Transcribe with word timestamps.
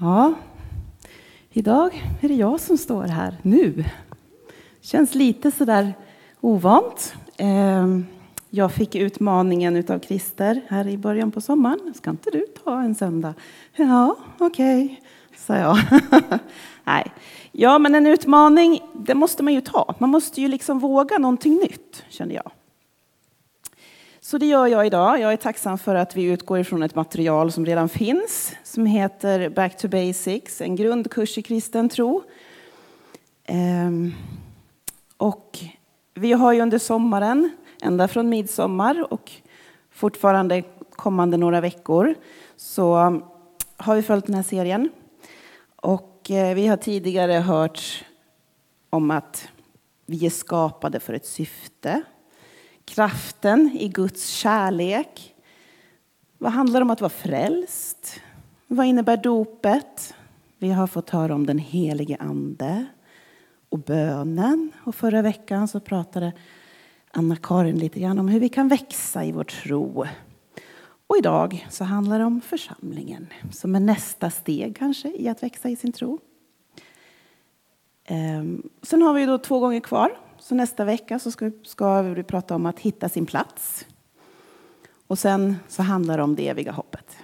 Ja, 0.00 0.34
idag 1.50 2.04
är 2.20 2.28
det 2.28 2.34
jag 2.34 2.60
som 2.60 2.78
står 2.78 3.02
här 3.02 3.36
nu. 3.42 3.84
Känns 4.80 5.14
lite 5.14 5.50
sådär 5.50 5.94
ovant. 6.40 7.14
Ehm, 7.36 8.06
jag 8.50 8.72
fick 8.72 8.94
utmaningen 8.94 9.84
av 9.88 9.98
Christer 9.98 10.60
här 10.68 10.88
i 10.88 10.98
början 10.98 11.30
på 11.30 11.40
sommaren. 11.40 11.94
Ska 11.94 12.10
inte 12.10 12.30
du 12.30 12.46
ta 12.64 12.80
en 12.80 12.94
söndag? 12.94 13.34
Ja, 13.76 14.16
okej, 14.38 14.84
okay, 14.84 14.96
sa 15.36 15.56
jag. 15.56 15.78
Nej. 16.84 17.12
Ja, 17.52 17.78
men 17.78 17.94
en 17.94 18.06
utmaning, 18.06 18.80
det 18.92 19.14
måste 19.14 19.42
man 19.42 19.54
ju 19.54 19.60
ta. 19.60 19.94
Man 19.98 20.10
måste 20.10 20.40
ju 20.40 20.48
liksom 20.48 20.78
våga 20.78 21.18
någonting 21.18 21.54
nytt, 21.54 22.04
kände 22.08 22.34
jag. 22.34 22.50
Så 24.26 24.38
det 24.38 24.46
gör 24.46 24.66
jag 24.66 24.86
idag. 24.86 25.20
Jag 25.20 25.32
är 25.32 25.36
tacksam 25.36 25.78
för 25.78 25.94
att 25.94 26.16
vi 26.16 26.22
utgår 26.22 26.58
ifrån 26.58 26.82
ett 26.82 26.94
material 26.94 27.52
som 27.52 27.66
redan 27.66 27.88
finns, 27.88 28.56
som 28.64 28.86
heter 28.86 29.48
Back 29.48 29.76
to 29.76 29.88
Basics, 29.88 30.60
en 30.60 30.76
grundkurs 30.76 31.38
i 31.38 31.42
kristen 31.42 31.88
tro. 31.88 32.22
Ehm, 33.44 34.14
och 35.16 35.58
vi 36.14 36.32
har 36.32 36.52
ju 36.52 36.60
under 36.60 36.78
sommaren, 36.78 37.50
ända 37.82 38.08
från 38.08 38.28
midsommar 38.28 39.12
och 39.12 39.32
fortfarande 39.90 40.62
kommande 40.90 41.36
några 41.36 41.60
veckor, 41.60 42.14
så 42.56 42.96
um, 42.96 43.24
har 43.76 43.96
vi 43.96 44.02
följt 44.02 44.26
den 44.26 44.34
här 44.34 44.42
serien. 44.42 44.88
Och 45.76 46.30
eh, 46.30 46.54
vi 46.54 46.66
har 46.66 46.76
tidigare 46.76 47.32
hört 47.32 48.04
om 48.90 49.10
att 49.10 49.48
vi 50.06 50.26
är 50.26 50.30
skapade 50.30 51.00
för 51.00 51.12
ett 51.12 51.26
syfte 51.26 52.02
kraften 52.86 53.70
i 53.80 53.88
Guds 53.88 54.28
kärlek. 54.28 55.34
Vad 56.38 56.52
handlar 56.52 56.80
det 56.80 56.84
om 56.84 56.90
att 56.90 57.00
vara 57.00 57.10
frälst? 57.10 58.20
Vad 58.66 58.86
innebär 58.86 59.16
dopet? 59.16 60.14
Vi 60.58 60.70
har 60.70 60.86
fått 60.86 61.10
höra 61.10 61.34
om 61.34 61.46
den 61.46 61.58
helige 61.58 62.16
Ande 62.20 62.86
och 63.68 63.78
bönen. 63.78 64.72
Och 64.84 64.94
förra 64.94 65.22
veckan 65.22 65.68
så 65.68 65.80
pratade 65.80 66.32
Anna-Karin 67.10 67.78
lite 67.78 68.00
grann 68.00 68.18
om 68.18 68.28
hur 68.28 68.40
vi 68.40 68.48
kan 68.48 68.68
växa 68.68 69.24
i 69.24 69.32
vår 69.32 69.44
tro. 69.44 70.06
Och 71.06 71.16
idag 71.18 71.66
så 71.70 71.84
handlar 71.84 72.18
det 72.18 72.24
om 72.24 72.40
församlingen 72.40 73.26
som 73.52 73.74
är 73.74 73.80
nästa 73.80 74.30
steg 74.30 74.76
kanske 74.76 75.08
i 75.08 75.28
att 75.28 75.42
växa 75.42 75.68
i 75.68 75.76
sin 75.76 75.92
tro. 75.92 76.18
Ehm, 78.04 78.62
sen 78.82 79.02
har 79.02 79.14
vi 79.14 79.26
då 79.26 79.38
två 79.38 79.60
gånger 79.60 79.80
kvar 79.80 80.25
så 80.46 80.54
nästa 80.54 80.84
vecka 80.84 81.18
så 81.18 81.30
ska, 81.30 81.50
ska 81.62 82.02
vi 82.02 82.22
prata 82.22 82.54
om 82.54 82.66
att 82.66 82.78
hitta 82.78 83.08
sin 83.08 83.26
plats. 83.26 83.86
Och 85.06 85.18
sen 85.18 85.56
så 85.68 85.82
handlar 85.82 86.16
det 86.16 86.22
om 86.22 86.34
det 86.34 86.48
eviga 86.48 86.72
hoppet. 86.72 87.16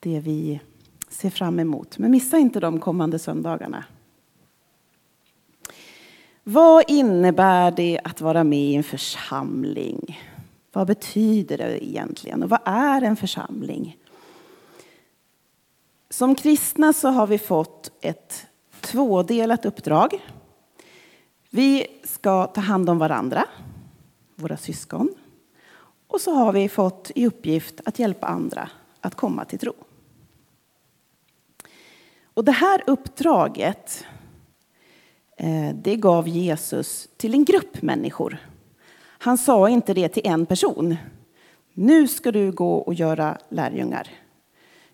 Det 0.00 0.20
vi 0.20 0.60
ser 1.08 1.30
fram 1.30 1.58
emot. 1.58 1.98
Men 1.98 2.10
missa 2.10 2.38
inte 2.38 2.60
de 2.60 2.80
kommande 2.80 3.18
söndagarna. 3.18 3.84
Vad 6.44 6.84
innebär 6.88 7.70
det 7.70 8.00
att 8.04 8.20
vara 8.20 8.44
med 8.44 8.58
i 8.58 8.74
en 8.74 8.84
församling? 8.84 10.20
Vad 10.72 10.86
betyder 10.86 11.58
det 11.58 11.86
egentligen? 11.86 12.42
Och 12.42 12.50
vad 12.50 12.60
är 12.64 13.02
en 13.02 13.16
församling? 13.16 13.98
Som 16.10 16.34
kristna 16.34 16.92
så 16.92 17.08
har 17.08 17.26
vi 17.26 17.38
fått 17.38 17.90
ett 18.00 18.46
tvådelat 18.80 19.64
uppdrag. 19.64 20.20
Vi 21.50 21.86
ska 22.04 22.46
ta 22.46 22.60
hand 22.60 22.90
om 22.90 22.98
varandra, 22.98 23.44
våra 24.34 24.56
syskon. 24.56 25.14
Och 26.06 26.20
så 26.20 26.32
har 26.32 26.52
vi 26.52 26.68
fått 26.68 27.10
i 27.14 27.26
uppgift 27.26 27.80
att 27.84 27.98
hjälpa 27.98 28.26
andra 28.26 28.70
att 29.00 29.14
komma 29.14 29.44
till 29.44 29.58
tro. 29.58 29.72
Och 32.34 32.44
det 32.44 32.52
här 32.52 32.82
uppdraget 32.86 34.04
eh, 35.36 35.74
det 35.74 35.96
gav 35.96 36.28
Jesus 36.28 37.08
till 37.16 37.34
en 37.34 37.44
grupp 37.44 37.82
människor. 37.82 38.38
Han 39.00 39.38
sa 39.38 39.68
inte 39.68 39.94
det 39.94 40.08
till 40.08 40.26
en 40.26 40.46
person. 40.46 40.96
Nu 41.74 42.08
ska 42.08 42.32
du 42.32 42.52
gå 42.52 42.74
och 42.74 42.94
göra 42.94 43.38
lärjungar. 43.48 44.08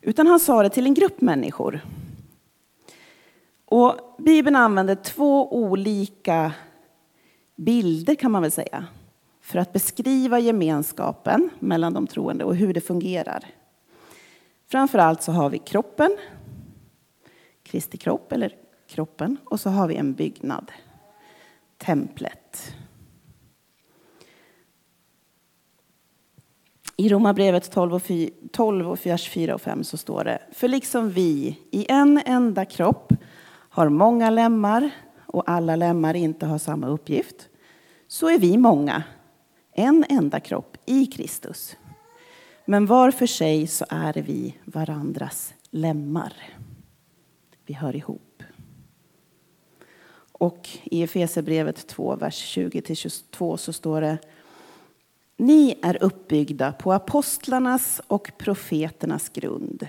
Utan 0.00 0.27
han 0.27 0.41
sa 0.41 0.62
det 0.62 0.71
till 0.71 0.87
en 0.87 0.95
grupp 0.95 1.21
människor. 1.21 1.81
Och 3.75 4.15
Bibeln 4.19 4.57
använder 4.57 4.95
två 4.95 5.55
olika 5.55 6.53
bilder 7.57 8.15
kan 8.15 8.31
man 8.31 8.43
väl 8.43 8.51
säga 8.51 8.87
för 9.41 9.59
att 9.59 9.73
beskriva 9.73 10.39
gemenskapen 10.39 11.51
mellan 11.59 11.93
de 11.93 12.07
troende 12.07 12.45
och 12.45 12.57
hur 12.57 12.75
det 12.75 12.81
fungerar. 12.81 13.45
Framför 14.67 14.99
allt 14.99 15.23
så 15.23 15.33
har 15.33 15.51
vi 15.51 15.59
kroppen, 15.59 16.17
Kristi 17.62 17.97
kropp 17.97 18.33
eller 18.33 18.57
kroppen 18.87 19.37
och 19.45 19.61
så 19.61 19.71
har 19.71 19.89
vi 19.89 19.97
en 19.97 20.15
byggnad, 20.15 20.73
templet. 21.79 22.75
I 26.97 27.09
Romarbrevet 27.09 27.71
12 27.71 27.95
och, 27.95 28.03
12 28.53 28.91
och 28.91 29.06
vers 29.06 29.29
4 29.29 29.55
och 29.55 29.61
5 29.61 29.85
så 29.85 29.97
står 29.97 30.25
det, 30.25 30.43
för 30.53 30.69
liksom 30.69 31.11
vi 31.11 31.59
i 31.71 31.87
en 31.89 32.23
enda 32.27 32.65
kropp 32.65 33.12
har 33.75 33.89
många 33.89 34.31
lemmar 34.31 34.91
och 35.27 35.51
alla 35.51 35.77
lemmar 35.77 36.15
inte 36.15 36.47
har 36.47 36.59
samma 36.59 36.87
uppgift, 36.87 37.49
så 38.07 38.29
är 38.29 38.39
vi 38.39 38.57
många, 38.59 39.03
en 39.73 40.05
enda 40.09 40.41
kropp 40.41 40.77
i 40.87 41.07
Kristus. 41.07 41.77
Men 42.65 42.87
var 42.87 43.11
för 43.11 43.27
sig 43.27 43.67
så 43.67 43.85
är 43.89 44.12
vi 44.12 44.59
varandras 44.65 45.55
lemmar. 45.71 46.35
Vi 47.67 47.75
hör 47.75 47.97
ihop. 47.97 48.43
Och 50.33 50.69
i 50.85 51.03
Efesierbrevet 51.03 51.87
2, 51.87 52.17
vers 52.17 52.56
20-22 52.56 53.56
så 53.56 53.73
står 53.73 54.01
det 54.01 54.19
Ni 55.37 55.79
är 55.83 56.03
uppbyggda 56.03 56.73
på 56.73 56.93
apostlarnas 56.93 58.01
och 58.06 58.33
profeternas 58.39 59.29
grund, 59.29 59.89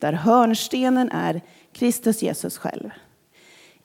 där 0.00 0.12
hörnstenen 0.12 1.10
är 1.10 1.40
Kristus 1.72 2.22
Jesus 2.22 2.58
själv. 2.58 2.90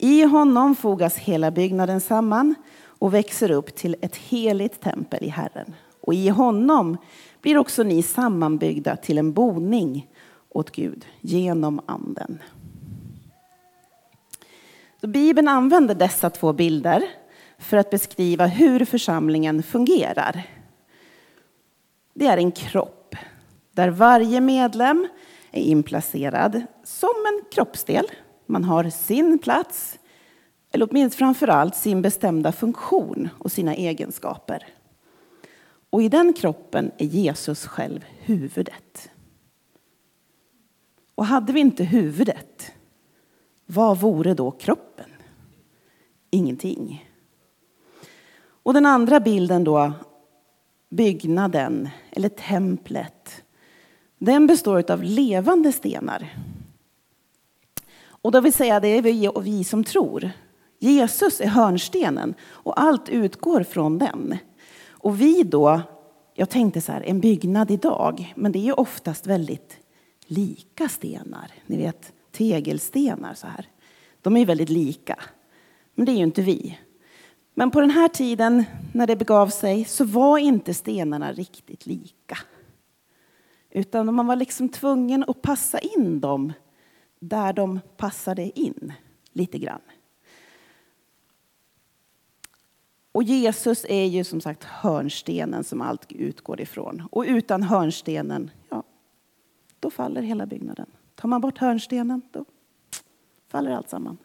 I 0.03 0.23
honom 0.23 0.75
fogas 0.75 1.17
hela 1.17 1.51
byggnaden 1.51 2.01
samman 2.01 2.55
och 2.83 3.13
växer 3.13 3.51
upp 3.51 3.75
till 3.75 3.95
ett 4.01 4.15
heligt 4.15 4.81
tempel 4.81 5.23
i 5.23 5.27
Herren. 5.27 5.75
Och 6.01 6.13
i 6.13 6.29
honom 6.29 6.97
blir 7.41 7.57
också 7.57 7.83
ni 7.83 8.03
sammanbyggda 8.03 8.95
till 8.95 9.17
en 9.17 9.33
boning 9.33 10.07
åt 10.49 10.71
Gud 10.71 11.05
genom 11.19 11.81
Anden. 11.85 12.39
Så 15.01 15.07
Bibeln 15.07 15.47
använder 15.47 15.95
dessa 15.95 16.29
två 16.29 16.53
bilder 16.53 17.03
för 17.57 17.77
att 17.77 17.89
beskriva 17.89 18.45
hur 18.45 18.85
församlingen 18.85 19.63
fungerar. 19.63 20.43
Det 22.13 22.27
är 22.27 22.37
en 22.37 22.51
kropp 22.51 23.15
där 23.71 23.89
varje 23.89 24.41
medlem 24.41 25.07
är 25.51 25.61
inplacerad 25.61 26.61
som 26.83 27.09
en 27.09 27.45
kroppsdel 27.51 28.05
man 28.51 28.63
har 28.63 28.89
sin 28.89 29.39
plats, 29.39 29.99
eller 30.71 30.87
åtminstone 30.91 31.17
framför 31.17 31.47
allt 31.47 31.75
sin 31.75 32.01
bestämda 32.01 32.51
funktion 32.51 33.29
och 33.37 33.51
sina 33.51 33.75
egenskaper. 33.75 34.67
Och 35.89 36.03
i 36.03 36.09
den 36.09 36.33
kroppen 36.33 36.91
är 36.97 37.05
Jesus 37.05 37.65
själv 37.65 38.05
huvudet. 38.19 39.09
Och 41.15 41.25
hade 41.25 41.53
vi 41.53 41.59
inte 41.59 41.83
huvudet, 41.83 42.71
vad 43.65 43.99
vore 43.99 44.33
då 44.33 44.51
kroppen? 44.51 45.09
Ingenting. 46.29 47.09
Och 48.63 48.73
den 48.73 48.85
andra 48.85 49.19
bilden 49.19 49.63
då, 49.63 49.93
byggnaden 50.89 51.89
eller 52.11 52.29
templet, 52.29 53.43
den 54.17 54.47
består 54.47 54.91
av 54.91 55.03
levande 55.03 55.71
stenar. 55.71 56.29
Och 58.21 58.31
då 58.31 58.41
vill 58.41 58.53
säga 58.53 58.79
det 58.79 58.87
är 58.87 59.01
vi 59.01 59.27
och 59.27 59.47
vi 59.47 59.63
som 59.63 59.83
tror. 59.83 60.31
Jesus 60.79 61.41
är 61.41 61.47
hörnstenen 61.47 62.33
och 62.43 62.81
allt 62.81 63.09
utgår 63.09 63.63
från 63.63 63.97
den. 63.97 64.37
Och 64.89 65.21
vi 65.21 65.43
då, 65.43 65.81
jag 66.33 66.49
tänkte 66.49 66.81
så 66.81 66.91
här, 66.91 67.01
en 67.01 67.19
byggnad 67.19 67.71
idag, 67.71 68.33
men 68.35 68.51
det 68.51 68.59
är 68.59 68.63
ju 68.63 68.73
oftast 68.73 69.27
väldigt 69.27 69.77
lika 70.25 70.89
stenar. 70.89 71.51
Ni 71.65 71.77
vet 71.77 72.13
tegelstenar 72.31 73.33
så 73.33 73.47
här. 73.47 73.65
De 74.21 74.35
är 74.35 74.39
ju 74.39 74.45
väldigt 74.45 74.69
lika. 74.69 75.19
Men 75.95 76.05
det 76.05 76.11
är 76.11 76.17
ju 76.17 76.23
inte 76.23 76.41
vi. 76.41 76.79
Men 77.53 77.71
på 77.71 77.81
den 77.81 77.89
här 77.89 78.07
tiden 78.07 78.63
när 78.93 79.07
det 79.07 79.15
begav 79.15 79.47
sig 79.47 79.85
så 79.85 80.05
var 80.05 80.37
inte 80.37 80.73
stenarna 80.73 81.31
riktigt 81.33 81.85
lika. 81.85 82.37
Utan 83.69 84.13
man 84.13 84.27
var 84.27 84.35
liksom 84.35 84.69
tvungen 84.69 85.25
att 85.27 85.41
passa 85.41 85.79
in 85.79 86.19
dem 86.19 86.53
där 87.21 87.53
de 87.53 87.79
passade 87.97 88.59
in 88.59 88.93
lite 89.31 89.57
grann. 89.57 89.81
Och 93.11 93.23
Jesus 93.23 93.85
är 93.89 94.05
ju 94.05 94.23
som 94.23 94.41
sagt 94.41 94.63
hörnstenen 94.63 95.63
som 95.63 95.81
allt 95.81 96.11
utgår 96.11 96.61
ifrån. 96.61 97.07
Och 97.11 97.23
utan 97.27 97.63
hörnstenen, 97.63 98.51
ja, 98.69 98.83
då 99.79 99.89
faller 99.89 100.21
hela 100.21 100.45
byggnaden, 100.45 100.87
Tar 101.15 101.29
man 101.29 101.41
bort 101.41 101.57
hörnstenen, 101.57 102.21
då 102.31 102.45
faller 103.47 103.71
allt 103.71 103.89
samman. 103.89 104.17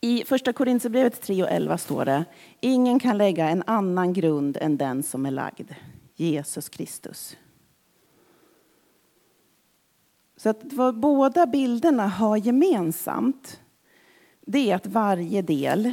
I 0.00 0.24
Första 0.24 0.52
Korinthierbrevet 0.52 1.22
3 1.22 1.42
och 1.42 1.50
11 1.50 1.78
står 1.78 2.04
det 2.04 2.24
Ingen 2.60 2.98
kan 3.00 3.18
lägga 3.18 3.48
en 3.48 3.62
annan 3.66 4.12
grund 4.12 4.56
än 4.56 4.76
den 4.76 5.02
som 5.02 5.26
är 5.26 5.30
lagd, 5.30 5.72
Jesus 6.14 6.68
Kristus. 6.68 7.36
Så 10.38 10.48
att 10.48 10.72
vad 10.72 11.00
båda 11.00 11.46
bilderna 11.46 12.06
har 12.06 12.36
gemensamt 12.36 13.60
det 14.40 14.70
är 14.70 14.74
att 14.74 14.86
varje 14.86 15.42
del, 15.42 15.92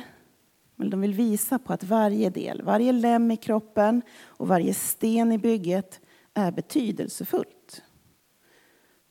men 0.75 0.89
de 0.89 1.01
vill 1.01 1.13
visa 1.13 1.59
på 1.59 1.73
att 1.73 1.83
varje 1.83 2.29
del, 2.29 2.61
varje 2.61 2.91
lem 2.91 3.31
i 3.31 3.37
kroppen 3.37 4.01
och 4.23 4.47
varje 4.47 4.73
sten 4.73 5.31
i 5.31 5.37
bygget 5.37 6.01
är 6.33 6.51
betydelsefullt. 6.51 7.83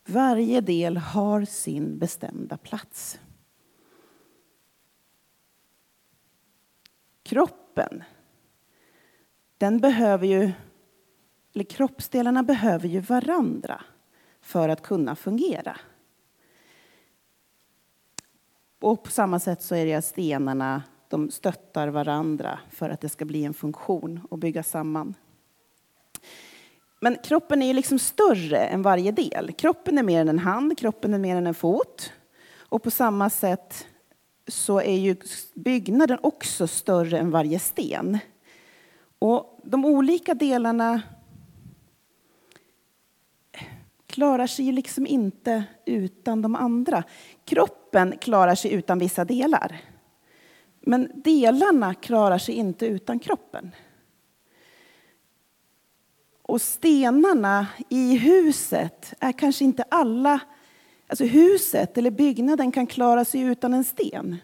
Varje 0.07 0.61
del 0.61 0.97
har 0.97 1.45
sin 1.45 1.99
bestämda 1.99 2.57
plats. 2.57 3.19
Kroppen, 7.23 8.03
den 9.57 9.79
behöver 9.79 10.27
ju, 10.27 10.51
eller 11.53 11.63
kroppsdelarna 11.63 12.43
behöver 12.43 12.87
ju 12.87 12.99
varandra 12.99 13.81
för 14.45 14.69
att 14.69 14.81
kunna 14.81 15.15
fungera. 15.15 15.77
Och 18.81 19.03
på 19.03 19.11
samma 19.11 19.39
sätt 19.39 19.61
så 19.61 19.75
är 19.75 19.85
det 19.85 19.93
att 19.93 20.05
stenarna 20.05 20.83
de 21.09 21.31
stöttar 21.31 21.87
varandra 21.87 22.59
för 22.69 22.89
att 22.89 23.01
det 23.01 23.09
ska 23.09 23.25
bli 23.25 23.43
en 23.43 23.53
funktion 23.53 24.21
och 24.29 24.37
bygga 24.37 24.63
samman. 24.63 25.13
Men 26.99 27.17
kroppen 27.23 27.61
är 27.61 27.67
ju 27.67 27.73
liksom 27.73 27.99
större 27.99 28.57
än 28.57 28.81
varje 28.81 29.11
del. 29.11 29.51
Kroppen 29.51 29.97
är 29.97 30.03
mer 30.03 30.21
än 30.21 30.29
en 30.29 30.39
hand, 30.39 30.77
kroppen 30.77 31.13
är 31.13 31.19
mer 31.19 31.35
än 31.35 31.47
en 31.47 31.53
fot. 31.53 32.11
Och 32.57 32.83
på 32.83 32.91
samma 32.91 33.29
sätt 33.29 33.87
så 34.47 34.81
är 34.81 34.97
ju 34.97 35.15
byggnaden 35.53 36.19
också 36.21 36.67
större 36.67 37.19
än 37.19 37.31
varje 37.31 37.59
sten. 37.59 38.17
Och 39.19 39.59
de 39.63 39.85
olika 39.85 40.33
delarna 40.33 41.01
klarar 44.15 44.47
sig 44.47 44.65
ju 44.65 44.71
liksom 44.71 45.07
inte 45.07 45.63
utan 45.85 46.41
de 46.41 46.55
andra. 46.55 47.03
Kroppen 47.45 48.17
klarar 48.17 48.55
sig 48.55 48.73
utan 48.73 48.99
vissa 48.99 49.25
delar. 49.25 49.81
Men 50.81 51.11
delarna 51.15 51.93
klarar 51.93 52.37
sig 52.37 52.55
inte 52.55 52.85
utan 52.85 53.19
kroppen. 53.19 53.71
Och 56.41 56.61
stenarna 56.61 57.67
i 57.89 58.17
huset 58.17 59.13
är 59.19 59.31
kanske 59.31 59.65
inte 59.65 59.83
alla... 59.89 60.39
Alltså 61.07 61.25
huset 61.25 61.97
eller 61.97 62.11
byggnaden 62.11 62.71
kan 62.71 62.87
klara 62.87 63.25
sig 63.25 63.41
utan 63.41 63.73
en 63.73 63.83
sten. 63.83 64.35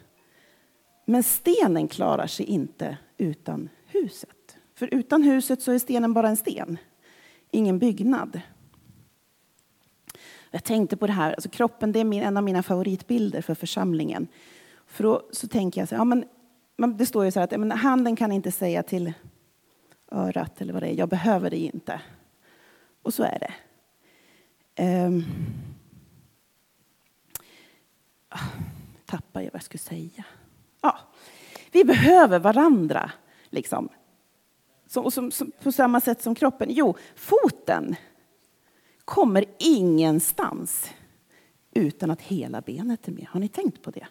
Men 1.05 1.23
stenen 1.23 1.87
klarar 1.87 2.27
sig 2.27 2.45
inte 2.45 2.97
utan 3.17 3.69
huset. 3.85 4.57
För 4.75 4.93
utan 4.93 5.23
huset 5.23 5.61
så 5.61 5.71
är 5.71 5.79
stenen 5.79 6.13
bara 6.13 6.29
en 6.29 6.37
sten, 6.37 6.77
ingen 7.51 7.79
byggnad. 7.79 8.41
Jag 10.51 10.63
tänkte 10.63 10.97
på 10.97 11.07
det 11.07 11.13
här, 11.13 11.33
alltså 11.33 11.49
kroppen 11.49 11.91
det 11.91 11.99
är 11.99 12.03
min, 12.03 12.23
en 12.23 12.37
av 12.37 12.43
mina 12.43 12.63
favoritbilder 12.63 13.41
för 13.41 13.55
församlingen. 13.55 14.27
För 14.85 15.03
då 15.03 15.21
så 15.31 15.47
tänker 15.47 15.81
jag 15.81 15.89
så 15.89 15.95
här, 15.95 16.01
ja, 16.01 16.23
men, 16.75 16.97
det 16.97 17.05
står 17.05 17.25
ju 17.25 17.31
så 17.31 17.39
här 17.39 17.43
att 17.43 17.59
men, 17.59 17.71
handen 17.71 18.15
kan 18.15 18.31
inte 18.31 18.51
säga 18.51 18.83
till 18.83 19.13
örat 20.11 20.61
eller 20.61 20.73
vad 20.73 20.83
det 20.83 20.87
är, 20.87 20.93
jag 20.93 21.09
behöver 21.09 21.49
dig 21.49 21.65
inte. 21.65 22.01
Och 23.01 23.13
så 23.13 23.23
är 23.23 23.39
det. 23.39 23.53
Um, 25.05 25.25
tappar 29.05 29.41
jag 29.41 29.51
vad 29.51 29.55
jag 29.55 29.63
skulle 29.63 29.79
säga. 29.79 30.23
Ja, 30.81 30.99
vi 31.71 31.83
behöver 31.83 32.39
varandra, 32.39 33.11
liksom. 33.49 33.89
Så, 34.87 35.11
som, 35.11 35.31
som, 35.31 35.51
på 35.63 35.71
samma 35.71 36.01
sätt 36.01 36.21
som 36.21 36.35
kroppen. 36.35 36.67
Jo, 36.71 36.95
foten 37.15 37.95
kommer 39.11 39.45
ingenstans 39.57 40.89
utan 41.73 42.11
att 42.11 42.21
hela 42.21 42.61
benet 42.61 43.07
är 43.07 43.11
med. 43.11 43.27
Har 43.29 43.39
ni 43.39 43.47
tänkt 43.47 43.81
på 43.81 43.91
det? 43.91 44.07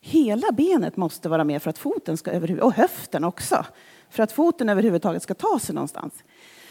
Hela 0.00 0.52
benet 0.52 0.96
måste 0.96 1.28
vara 1.28 1.44
med 1.44 1.62
för 1.62 1.70
att 1.70 1.78
foten 1.78 2.16
ska 2.16 2.40
och 2.62 2.72
höften 2.72 3.24
också, 3.24 3.66
för 4.10 4.22
att 4.22 4.32
foten 4.32 4.68
överhuvudtaget 4.68 5.22
ska 5.22 5.34
ta 5.34 5.58
sig 5.58 5.74
någonstans. 5.74 6.24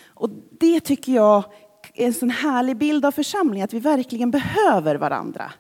Och 0.06 0.30
det 0.52 0.80
tycker 0.80 1.14
jag 1.14 1.44
är 1.94 2.08
en 2.08 2.14
sån 2.14 2.30
härlig 2.30 2.78
bild 2.78 3.06
av 3.06 3.12
församlingen, 3.12 3.66
att 3.66 3.74
vi 3.74 3.80
verkligen 3.80 4.32
behöver 4.32 4.96
varandra. 4.96 5.52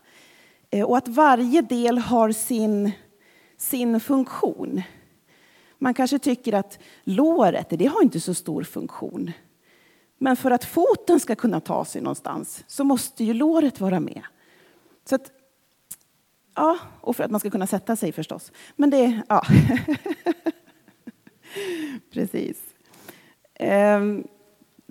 Eh, 0.69 0.85
och 0.85 0.97
att 0.97 1.07
varje 1.07 1.61
del 1.61 1.97
har 1.97 2.31
sin, 2.31 2.91
sin 3.57 3.99
funktion. 3.99 4.81
Man 5.77 5.93
kanske 5.93 6.19
tycker 6.19 6.53
att 6.53 6.79
låret, 7.03 7.67
det 7.69 7.85
har 7.85 8.01
inte 8.01 8.19
så 8.19 8.33
stor 8.33 8.63
funktion. 8.63 9.31
Men 10.17 10.35
för 10.35 10.51
att 10.51 10.65
foten 10.65 11.19
ska 11.19 11.35
kunna 11.35 11.59
ta 11.59 11.85
sig 11.85 12.01
någonstans 12.01 12.63
så 12.67 12.83
måste 12.83 13.23
ju 13.23 13.33
låret 13.33 13.79
vara 13.79 13.99
med. 13.99 14.21
Så 15.05 15.15
att, 15.15 15.31
ja, 16.55 16.77
och 17.01 17.15
för 17.15 17.23
att 17.23 17.31
man 17.31 17.39
ska 17.39 17.49
kunna 17.49 17.67
sätta 17.67 17.95
sig 17.95 18.11
förstås. 18.11 18.51
Men 18.75 18.89
det, 18.89 19.21
ja. 19.29 19.43
Precis. 22.11 22.61
Ehm, 23.53 24.27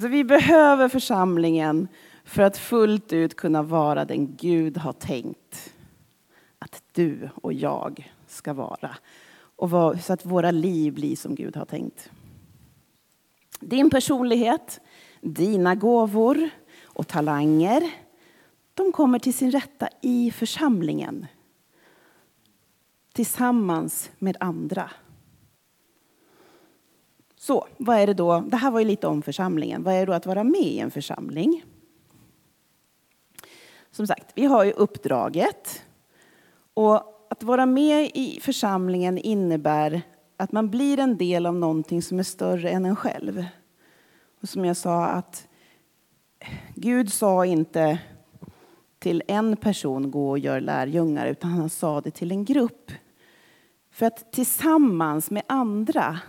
så 0.00 0.08
vi 0.08 0.24
behöver 0.24 0.88
församlingen 0.88 1.88
för 2.24 2.42
att 2.42 2.58
fullt 2.58 3.12
ut 3.12 3.36
kunna 3.36 3.62
vara 3.62 4.04
den 4.04 4.36
Gud 4.36 4.76
har 4.76 4.92
tänkt 4.92 5.74
att 6.58 6.82
du 6.92 7.28
och 7.34 7.52
jag 7.52 8.12
ska 8.26 8.52
vara. 8.52 8.96
Och 9.56 9.70
så 10.02 10.12
att 10.12 10.26
våra 10.26 10.50
liv 10.50 10.94
blir 10.94 11.16
som 11.16 11.34
Gud 11.34 11.56
har 11.56 11.64
tänkt. 11.64 12.10
Din 13.60 13.90
personlighet, 13.90 14.80
dina 15.22 15.74
gåvor 15.74 16.50
och 16.84 17.08
talanger, 17.08 17.90
de 18.74 18.92
kommer 18.92 19.18
till 19.18 19.34
sin 19.34 19.50
rätta 19.50 19.88
i 20.00 20.30
församlingen. 20.30 21.26
Tillsammans 23.12 24.10
med 24.18 24.36
andra. 24.40 24.90
Så 27.36 27.66
vad 27.76 27.98
är 27.98 28.06
det 28.06 28.14
då? 28.14 28.40
Det 28.40 28.56
här 28.56 28.70
var 28.70 28.80
ju 28.80 28.86
lite 28.86 29.06
om 29.06 29.22
församlingen. 29.22 29.82
Vad 29.82 29.94
är 29.94 29.98
det 29.98 30.06
då 30.06 30.12
att 30.12 30.26
vara 30.26 30.44
med 30.44 30.60
i 30.60 30.78
en 30.78 30.90
församling? 30.90 31.64
Som 33.90 34.06
sagt, 34.06 34.32
vi 34.34 34.44
har 34.44 34.64
ju 34.64 34.72
uppdraget. 34.72 35.82
Och 36.74 37.28
att 37.30 37.42
vara 37.42 37.66
med 37.66 38.10
i 38.14 38.40
församlingen 38.42 39.18
innebär 39.18 40.02
att 40.36 40.52
man 40.52 40.70
blir 40.70 40.98
en 40.98 41.16
del 41.16 41.46
av 41.46 41.54
någonting 41.54 42.02
som 42.02 42.18
är 42.18 42.22
större 42.22 42.70
än 42.70 42.84
en 42.84 42.96
själv. 42.96 43.44
Och 44.42 44.48
som 44.48 44.64
jag 44.64 44.76
sa 44.76 45.04
att 45.04 45.48
Gud 46.74 47.12
sa 47.12 47.46
inte 47.46 47.98
till 48.98 49.22
en 49.28 49.56
person 49.56 50.10
gå 50.10 50.30
och 50.30 50.38
gör 50.38 50.60
lärjungar, 50.60 51.26
utan 51.26 51.50
han 51.50 51.70
sa 51.70 52.00
det 52.00 52.10
till 52.10 52.30
en 52.30 52.44
grupp. 52.44 52.92
För 53.90 54.06
att 54.06 54.32
tillsammans 54.32 55.30
med 55.30 55.42
andra 55.46 56.20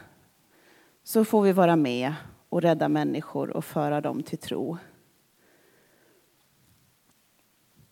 så 1.03 1.25
får 1.25 1.41
vi 1.41 1.51
vara 1.51 1.75
med 1.75 2.13
och 2.49 2.61
rädda 2.61 2.89
människor 2.89 3.49
och 3.49 3.65
föra 3.65 4.01
dem 4.01 4.23
till 4.23 4.37
tro. 4.37 4.77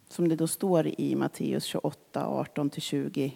Som 0.10 0.30
det 0.30 0.36
då 0.36 0.48
står 0.48 0.88
i 0.88 1.16
Matteus 1.16 1.64
28, 1.64 2.26
18-20. 2.56 3.32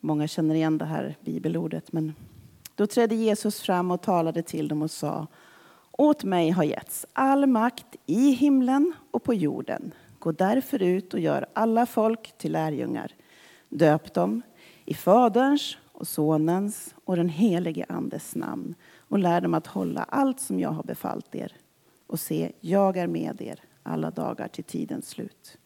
Många 0.00 0.28
känner 0.28 0.54
igen 0.54 0.78
det 0.78 0.84
här 0.84 1.16
bibelordet. 1.20 1.92
Men 1.92 2.14
då 2.74 2.86
trädde 2.86 3.14
Jesus 3.14 3.60
fram 3.60 3.90
och 3.90 4.02
talade 4.02 4.42
till 4.42 4.68
dem 4.68 4.82
och 4.82 4.90
sa 4.90 5.26
åt 6.00 6.24
mig 6.24 6.50
har 6.50 6.64
getts 6.64 7.06
all 7.12 7.46
makt 7.46 7.96
i 8.06 8.30
himlen 8.30 8.92
och 9.10 9.22
på 9.22 9.34
jorden. 9.34 9.94
Gå 10.18 10.32
därför 10.32 10.82
ut 10.82 11.14
och 11.14 11.20
gör 11.20 11.46
alla 11.52 11.86
folk 11.86 12.38
till 12.38 12.52
lärjungar. 12.52 13.14
Döp 13.68 14.14
dem 14.14 14.42
i 14.84 14.94
Faderns 14.94 15.76
och 15.92 16.08
Sonens 16.08 16.94
och 17.04 17.16
den 17.16 17.28
helige 17.28 17.86
Andes 17.88 18.34
namn 18.34 18.74
och 18.98 19.18
lär 19.18 19.40
dem 19.40 19.54
att 19.54 19.66
hålla 19.66 20.02
allt 20.02 20.40
som 20.40 20.60
jag 20.60 20.70
har 20.70 20.82
befallt 20.82 21.34
er. 21.34 21.56
Och 22.06 22.20
se, 22.20 22.52
jag 22.60 22.96
är 22.96 23.06
med 23.06 23.42
er 23.42 23.60
alla 23.82 24.10
dagar 24.10 24.48
till 24.48 24.64
tidens 24.64 25.08
slut. 25.08 25.58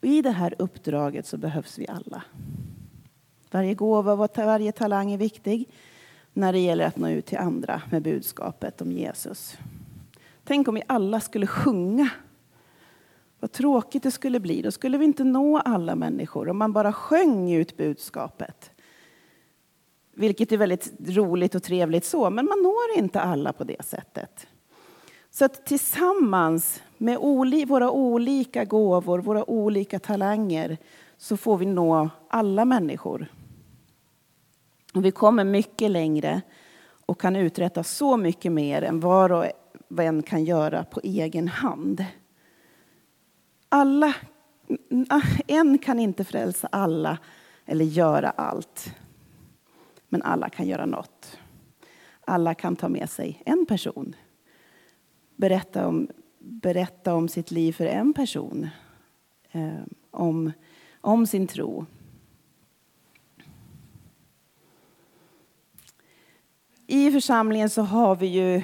Och 0.00 0.08
I 0.08 0.22
det 0.22 0.30
här 0.30 0.54
uppdraget 0.58 1.26
så 1.26 1.36
behövs 1.36 1.78
vi 1.78 1.88
alla. 1.88 2.22
Varje 3.50 3.74
gåva 3.74 4.12
och 4.12 4.30
varje 4.36 4.72
talang 4.72 5.12
är 5.12 5.18
viktig 5.18 5.68
när 6.34 6.52
det 6.52 6.58
gäller 6.58 6.86
att 6.86 6.96
nå 6.96 7.08
ut 7.08 7.26
till 7.26 7.38
andra 7.38 7.82
med 7.90 8.02
budskapet 8.02 8.80
om 8.80 8.92
Jesus. 8.92 9.56
Tänk 10.44 10.68
om 10.68 10.74
vi 10.74 10.82
alla 10.86 11.20
skulle 11.20 11.46
sjunga. 11.46 12.10
Vad 13.40 13.52
tråkigt 13.52 14.02
det 14.02 14.10
skulle 14.10 14.40
bli. 14.40 14.62
Då 14.62 14.70
skulle 14.70 14.98
vi 14.98 15.04
inte 15.04 15.24
nå 15.24 15.58
alla 15.58 15.94
människor 15.94 16.48
om 16.48 16.58
man 16.58 16.72
bara 16.72 16.92
sjöng 16.92 17.52
ut 17.52 17.76
budskapet. 17.76 18.70
Vilket 20.14 20.52
är 20.52 20.56
väldigt 20.56 20.92
roligt 21.08 21.54
och 21.54 21.62
trevligt 21.62 22.04
så, 22.04 22.30
men 22.30 22.46
man 22.46 22.62
når 22.62 22.98
inte 22.98 23.20
alla 23.20 23.52
på 23.52 23.64
det 23.64 23.84
sättet. 23.84 24.46
Så 25.30 25.44
att 25.44 25.66
tillsammans 25.66 26.82
med 26.98 27.18
våra 27.68 27.90
olika 27.90 28.64
gåvor, 28.64 29.18
våra 29.18 29.50
olika 29.50 29.98
talanger, 29.98 30.78
så 31.16 31.36
får 31.36 31.58
vi 31.58 31.66
nå 31.66 32.08
alla 32.28 32.64
människor. 32.64 33.26
Och 34.94 35.04
vi 35.04 35.10
kommer 35.10 35.44
mycket 35.44 35.90
längre 35.90 36.42
och 37.06 37.20
kan 37.20 37.36
uträtta 37.36 37.82
så 37.82 38.16
mycket 38.16 38.52
mer 38.52 38.82
än 38.82 39.00
var 39.00 39.32
och 39.32 39.46
en 39.98 40.22
kan 40.22 40.44
göra 40.44 40.84
på 40.84 41.00
egen 41.04 41.48
hand. 41.48 42.04
Alla, 43.68 44.14
en 45.46 45.78
kan 45.78 46.00
inte 46.00 46.24
frälsa 46.24 46.68
alla 46.72 47.18
eller 47.66 47.84
göra 47.84 48.30
allt. 48.30 48.94
Men 50.08 50.22
alla 50.22 50.48
kan 50.48 50.66
göra 50.66 50.86
något. 50.86 51.38
Alla 52.20 52.54
kan 52.54 52.76
ta 52.76 52.88
med 52.88 53.10
sig 53.10 53.42
en 53.46 53.66
person. 53.66 54.16
Berätta 55.36 55.86
om, 55.86 56.08
berätta 56.38 57.14
om 57.14 57.28
sitt 57.28 57.50
liv 57.50 57.72
för 57.72 57.86
en 57.86 58.12
person. 58.12 58.68
Eh, 59.50 59.82
om, 60.10 60.52
om 61.00 61.26
sin 61.26 61.46
tro. 61.46 61.86
I 66.86 67.10
församlingen 67.10 67.70
så 67.70 67.82
har 67.82 68.16
vi 68.16 68.26
ju, 68.26 68.62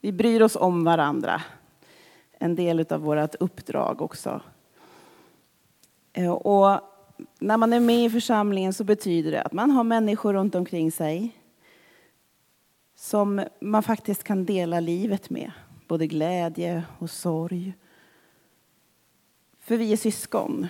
vi 0.00 0.12
bryr 0.12 0.42
oss 0.42 0.56
om 0.56 0.84
varandra. 0.84 1.42
En 2.38 2.54
del 2.54 2.86
av 2.90 3.00
vårt 3.00 3.34
uppdrag 3.34 4.02
också. 4.02 4.40
Eh, 6.12 6.32
och 6.32 6.80
när 7.38 7.56
man 7.56 7.72
är 7.72 7.80
med 7.80 8.04
i 8.04 8.10
församlingen 8.10 8.72
så 8.72 8.84
betyder 8.84 9.30
det 9.30 9.42
att 9.42 9.52
man 9.52 9.70
har 9.70 9.84
människor 9.84 10.32
runt 10.32 10.54
omkring 10.54 10.92
sig 10.92 11.36
som 12.94 13.44
man 13.60 13.82
faktiskt 13.82 14.24
kan 14.24 14.44
dela 14.44 14.80
livet 14.80 15.30
med. 15.30 15.52
Både 15.88 16.06
glädje 16.06 16.84
och 16.98 17.10
sorg. 17.10 17.74
För 19.60 19.76
vi 19.76 19.92
är 19.92 19.96
syskon. 19.96 20.66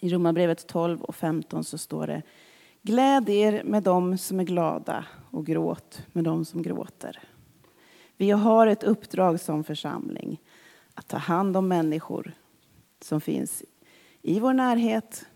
I 0.00 0.08
Romarbrevet 0.08 0.66
12 0.66 1.02
och 1.02 1.14
15 1.14 1.64
så 1.64 1.78
står 1.78 2.06
det 2.06 2.22
Gläd 2.86 3.28
er 3.28 3.62
med 3.64 3.82
dem 3.82 4.18
som 4.18 4.40
är 4.40 4.44
glada 4.44 5.04
och 5.30 5.46
gråt 5.46 6.02
med 6.12 6.24
dem 6.24 6.44
som 6.44 6.62
gråter. 6.62 7.18
Vi 8.16 8.30
har 8.30 8.66
ett 8.66 8.82
uppdrag 8.82 9.40
som 9.40 9.64
församling 9.64 10.40
att 10.94 11.08
ta 11.08 11.16
hand 11.16 11.56
om 11.56 11.68
människor 11.68 12.32
som 13.00 13.20
finns 13.20 13.64
i 14.22 14.40
vår 14.40 14.52
närhet 14.52 15.26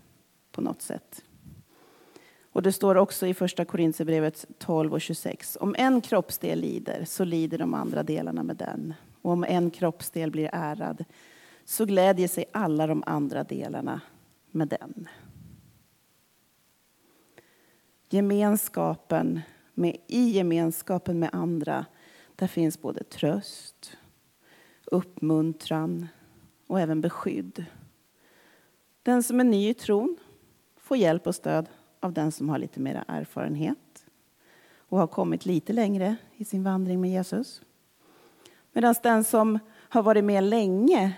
på 0.53 0.61
något 0.61 0.83
sätt. 0.83 1.25
Och 2.53 2.63
det 2.63 2.73
står 2.73 2.95
också 2.95 3.27
i 3.27 3.35
första 3.35 3.65
Korinthierbrevet 3.65 4.47
12 4.59 4.93
och 4.93 5.01
26. 5.01 5.59
Om 5.61 5.75
en 5.79 6.01
kroppsdel 6.01 6.61
lider 6.61 7.05
så 7.05 7.25
lider 7.25 7.59
de 7.59 7.75
andra 7.75 8.03
delarna 8.03 8.43
med 8.43 8.57
den. 8.57 8.95
Och 9.23 9.33
om 9.33 9.45
en 9.45 9.71
kroppsdel 9.71 10.31
blir 10.31 10.51
ärad 10.53 11.05
så 11.65 11.85
glädjer 11.85 12.29
sig 12.29 12.45
alla 12.53 12.87
de 12.87 13.03
andra 13.07 13.45
delarna 13.45 14.01
med 14.51 14.69
den. 14.69 15.09
Gemenskapen 18.13 19.41
med, 19.75 19.97
I 20.07 20.31
gemenskapen 20.31 21.19
med 21.19 21.31
andra 21.33 21.87
där 22.37 22.47
finns 22.47 22.83
både 22.83 23.05
tröst, 23.05 23.97
uppmuntran 24.85 26.09
och 26.67 26.81
även 26.81 27.01
beskydd. 27.01 27.65
Den 29.03 29.23
som 29.23 29.41
är 29.41 29.45
ny 29.45 29.69
i 29.69 29.75
tron 29.75 30.17
får 30.77 30.97
hjälp 30.97 31.27
och 31.27 31.35
stöd 31.35 31.69
av 32.01 32.13
den 32.13 32.33
som 32.33 32.49
har 32.49 32.59
lite 32.59 32.81
mer 32.81 33.05
erfarenhet 33.09 34.07
och 34.77 34.99
har 34.99 35.07
kommit 35.07 35.47
lite 35.47 35.73
längre 35.73 36.17
i 36.37 36.45
sin 36.45 36.65
vandring 36.65 37.01
med 37.01 37.11
Jesus. 37.11 37.63
Medan 38.73 38.95
den 39.03 39.25
som 39.25 39.59
har 39.73 40.03
varit 40.03 40.25
med 40.25 40.45
länge 40.45 41.13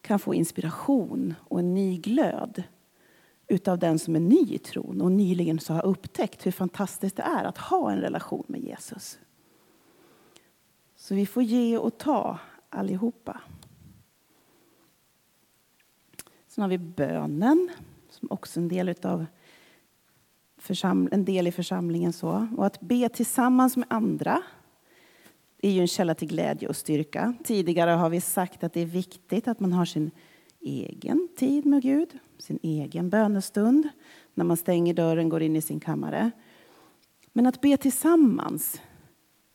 kan 0.00 0.18
få 0.18 0.34
inspiration 0.34 1.34
och 1.40 1.58
en 1.58 1.74
ny 1.74 1.96
glöd 1.96 2.62
utav 3.48 3.78
den 3.78 3.98
som 3.98 4.16
är 4.16 4.20
ny 4.20 4.54
i 4.54 4.58
tron 4.58 5.00
och 5.00 5.12
nyligen 5.12 5.60
så 5.60 5.72
har 5.72 5.86
upptäckt 5.86 6.46
hur 6.46 6.50
fantastiskt 6.50 7.16
det 7.16 7.22
är 7.22 7.44
att 7.44 7.58
ha 7.58 7.92
en 7.92 8.00
relation 8.00 8.44
med 8.48 8.60
Jesus. 8.60 9.18
Så 10.96 11.14
vi 11.14 11.26
får 11.26 11.42
ge 11.42 11.78
och 11.78 11.98
ta 11.98 12.38
allihopa. 12.70 13.40
Sen 16.48 16.62
har 16.62 16.68
vi 16.68 16.78
bönen, 16.78 17.70
som 18.10 18.28
också 18.30 18.60
är 18.60 18.62
en 18.62 18.68
del, 18.68 18.88
utav 18.88 19.26
en 21.10 21.24
del 21.24 21.46
i 21.46 21.52
församlingen. 21.52 22.12
Så. 22.12 22.48
Och 22.56 22.66
att 22.66 22.80
be 22.80 23.08
tillsammans 23.08 23.76
med 23.76 23.86
andra 23.90 24.42
är 25.62 25.70
ju 25.70 25.80
en 25.80 25.88
källa 25.88 26.14
till 26.14 26.28
glädje 26.28 26.68
och 26.68 26.76
styrka. 26.76 27.34
Tidigare 27.44 27.90
har 27.90 28.10
vi 28.10 28.20
sagt 28.20 28.64
att 28.64 28.72
det 28.72 28.80
är 28.80 28.86
viktigt 28.86 29.48
att 29.48 29.60
man 29.60 29.72
har 29.72 29.84
sin 29.84 30.10
egen 30.60 31.28
tid 31.36 31.66
med 31.66 31.82
Gud, 31.82 32.18
sin 32.38 32.58
egen 32.62 33.10
bönestund 33.10 33.88
när 34.34 34.44
man 34.44 34.56
stänger 34.56 34.94
dörren 34.94 35.24
och 35.24 35.30
går 35.30 35.42
in 35.42 35.56
i 35.56 35.62
sin 35.62 35.80
kammare. 35.80 36.30
Men 37.32 37.46
att 37.46 37.60
be 37.60 37.76
tillsammans, 37.76 38.80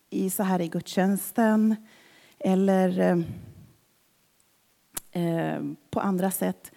i 0.10 0.30
så 0.30 0.44
här 0.44 0.62
i 0.62 0.68
gudstjänsten 0.68 1.76
eller 2.40 3.00
eh, 3.00 3.20
eh 5.12 5.64
på 5.90 6.00
andra 6.00 6.32
sätt, 6.32 6.72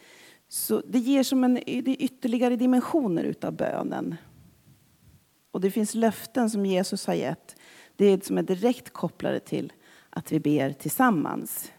så 0.48 0.82
det 0.88 0.98
ger 0.98 1.22
som 1.22 1.44
en, 1.44 1.54
det 1.54 1.96
ytterligare 1.96 2.56
dimensioner 2.56 3.24
utav 3.24 3.52
bönen. 3.52 4.14
Och 5.50 5.60
det 5.60 5.70
finns 5.70 5.94
löften 5.94 6.50
som 6.50 6.66
Jesus 6.66 7.06
har 7.06 7.14
gett. 7.14 7.56
Det 7.96 8.06
är 8.06 8.20
som 8.20 8.38
är 8.38 8.42
direkt 8.42 8.90
kopplade 8.90 9.40
till 9.40 9.72
att 10.10 10.32
vi 10.32 10.40
ber 10.40 10.72
tillsammans. 10.72 11.72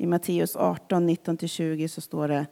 I 0.00 0.06
Matteus 0.06 0.56
18, 0.56 1.10
19-20 1.10 1.88
så 1.88 2.00
står 2.00 2.28
det 2.28 2.46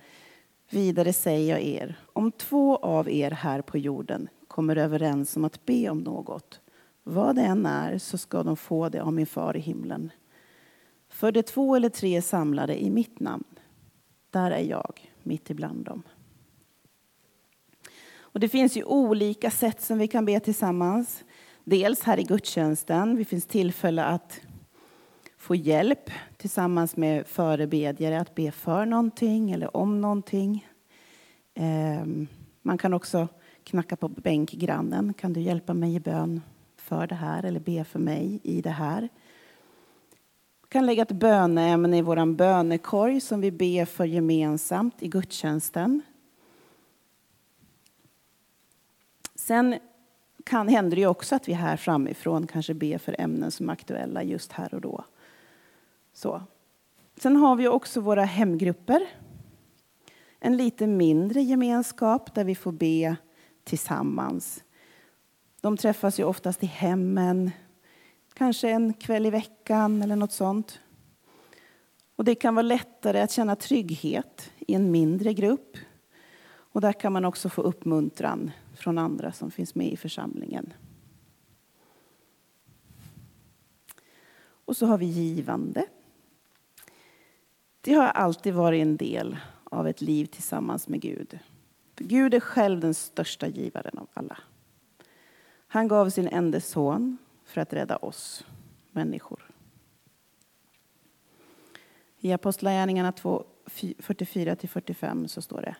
Vidare 0.71 1.13
säger 1.13 1.55
jag 1.55 1.63
er, 1.63 1.99
om 2.13 2.33
två 2.33 2.77
av 2.77 3.11
er 3.11 3.31
här 3.31 3.63
på 3.63 3.79
jorden 3.79 4.29
kommer 4.49 4.77
överens 4.77 5.37
om 5.37 5.45
att 5.45 5.67
be 5.67 5.91
om 5.91 5.99
något, 5.99 6.61
vad 7.03 7.37
det 7.37 7.43
än 7.43 7.67
är, 7.67 7.99
så 7.99 8.19
ska 8.19 8.43
de 8.43 8.57
få 8.57 8.89
det 8.89 9.03
av 9.03 9.13
min 9.13 9.27
far 9.27 9.57
i 9.57 9.61
himlen. 9.61 10.11
För 11.09 11.33
det 11.33 11.43
två 11.43 11.77
eller 11.77 11.89
tre 11.89 12.23
samlade 12.23 12.83
i 12.83 12.91
mitt 12.91 13.21
namn, 13.21 13.45
där 14.31 14.51
är 14.51 14.63
jag 14.63 15.13
mitt 15.23 15.51
ibland 15.51 15.85
dem. 15.85 16.03
Och 18.19 18.41
det 18.41 18.49
finns 18.49 18.77
ju 18.77 18.85
olika 18.85 19.51
sätt 19.51 19.83
som 19.83 19.99
vi 19.99 20.09
kan 20.09 20.25
be 20.25 20.41
tillsammans. 20.41 21.25
Dels 21.65 22.03
här 22.03 22.21
i 22.21 22.23
gudstjänsten. 22.23 23.17
Det 23.17 23.25
finns 23.25 23.47
tillfälle 23.47 24.05
att 24.05 24.41
få 25.47 25.55
hjälp 25.55 26.11
tillsammans 26.37 26.97
med 26.97 27.27
förebedjare 27.27 28.21
att 28.21 28.35
be 28.35 28.51
för 28.51 28.87
någonting 28.87 29.51
eller 29.51 29.77
om 29.77 30.01
någonting. 30.01 30.69
Ehm, 31.55 32.27
man 32.63 32.79
kan 32.79 32.95
också 32.95 33.29
knacka 33.65 33.97
på 33.97 34.09
bänkgrannen. 34.09 35.15
Kan 35.15 35.33
du 35.33 35.41
hjälpa 35.41 35.75
mig 35.75 35.95
i 35.95 36.01
bön 36.01 36.41
för 36.77 37.07
det 37.07 37.15
här 37.15 37.43
eller 37.43 37.61
be 37.61 37.85
för 37.85 37.99
mig 37.99 38.41
i 38.43 38.61
det 38.61 38.71
här? 38.71 39.09
Vi 40.63 40.69
kan 40.69 40.87
lägga 40.87 41.03
ett 41.03 41.13
böneämne 41.13 41.99
i 41.99 42.03
vår 42.03 42.35
bönekorg 42.35 43.21
som 43.21 43.41
vi 43.41 43.51
ber 43.51 43.85
för 43.85 44.05
gemensamt 44.05 45.03
i 45.03 45.09
gudstjänsten. 45.09 46.03
Sen 49.35 49.79
kan, 50.45 50.69
händer 50.69 50.97
det 50.97 51.07
också 51.07 51.35
att 51.35 51.49
vi 51.49 51.53
här 51.53 51.77
framifrån 51.77 52.47
kanske 52.47 52.75
ber 52.75 52.99
för 52.99 53.21
ämnen 53.21 53.51
som 53.51 53.69
är 53.69 53.73
aktuella 53.73 54.23
just 54.23 54.53
här 54.53 54.75
och 54.75 54.81
då. 54.81 55.05
Så. 56.17 56.43
Sen 57.17 57.37
har 57.37 57.57
vi 57.57 57.69
också 57.69 58.01
våra 58.01 58.25
hemgrupper. 58.25 59.07
En 60.41 60.57
lite 60.57 60.87
mindre 60.87 61.43
gemenskap 61.43 62.35
där 62.35 62.45
vi 62.45 62.55
får 62.55 62.73
be 62.73 63.17
tillsammans. 63.65 64.65
De 65.61 65.77
träffas 65.77 66.21
ju 66.21 66.25
oftast 66.25 66.63
i 66.63 66.67
hemmen 66.67 67.51
Kanske 68.35 68.71
en 68.71 68.93
kväll 68.93 69.27
i 69.27 69.31
veckan 69.31 70.03
eller 70.03 70.17
något 70.17 70.33
sånt. 70.33 70.81
Och 72.17 72.25
det 72.25 72.35
kan 72.35 72.55
vara 72.55 72.63
lättare 72.63 73.21
att 73.21 73.31
känna 73.31 73.57
trygghet 73.57 74.51
i 74.59 74.75
en 74.75 74.91
mindre 74.91 75.35
grupp. 75.35 75.77
Och 76.47 76.81
där 76.81 76.93
kan 76.93 77.13
man 77.13 77.25
också 77.25 77.49
få 77.49 77.63
uppmuntran 77.63 78.51
från 78.75 78.99
andra 78.99 79.33
som 79.33 79.51
finns 79.51 79.75
med 79.75 79.93
i 79.93 79.97
församlingen. 79.97 80.73
Och 84.67 84.77
så 84.77 84.87
har 84.87 84.99
vi 84.99 85.07
givandet. 85.07 85.96
Det 87.87 87.95
har 87.95 88.07
alltid 88.07 88.55
varit 88.55 88.83
en 88.83 88.97
del 88.97 89.37
av 89.65 89.89
ett 89.89 90.01
liv 90.01 90.27
tillsammans 90.27 90.89
med 90.89 91.01
Gud. 91.01 91.39
För 91.95 92.05
Gud 92.05 92.35
är 92.35 92.41
själv 92.41 92.81
den 92.81 92.95
största 92.95 93.47
givaren 93.47 93.99
av 93.99 94.09
alla. 94.15 94.39
Han 95.69 95.89
gav 95.89 96.11
sin 96.11 96.29
enda 96.29 96.61
son 96.61 97.19
för 97.45 97.61
att 97.61 97.73
rädda 97.73 97.97
oss 97.97 98.45
människor. 98.91 99.51
I 102.19 102.33
Apostlagärningarna 102.33 103.13
2, 103.13 103.45
44-45 103.67 105.27
så 105.27 105.43
står 105.43 105.61
det 105.61 105.77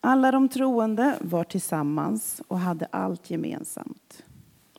Alla 0.00 0.30
de 0.30 0.48
troende 0.48 1.18
var 1.20 1.44
tillsammans 1.44 2.42
och 2.48 2.58
hade 2.58 2.86
allt 2.86 3.30
gemensamt. 3.30 4.24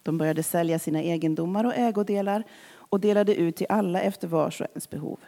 De 0.03 0.17
började 0.17 0.43
sälja 0.43 0.79
sina 0.79 1.01
egendomar 1.01 1.63
och 1.63 1.75
ägodelar 1.75 2.43
och 2.67 2.99
delade 2.99 3.35
ut 3.35 3.55
till 3.55 3.67
alla 3.69 4.01
efter 4.01 4.27
vars 4.27 4.61
och 4.61 4.67
ens 4.67 4.89
behov. 4.89 5.19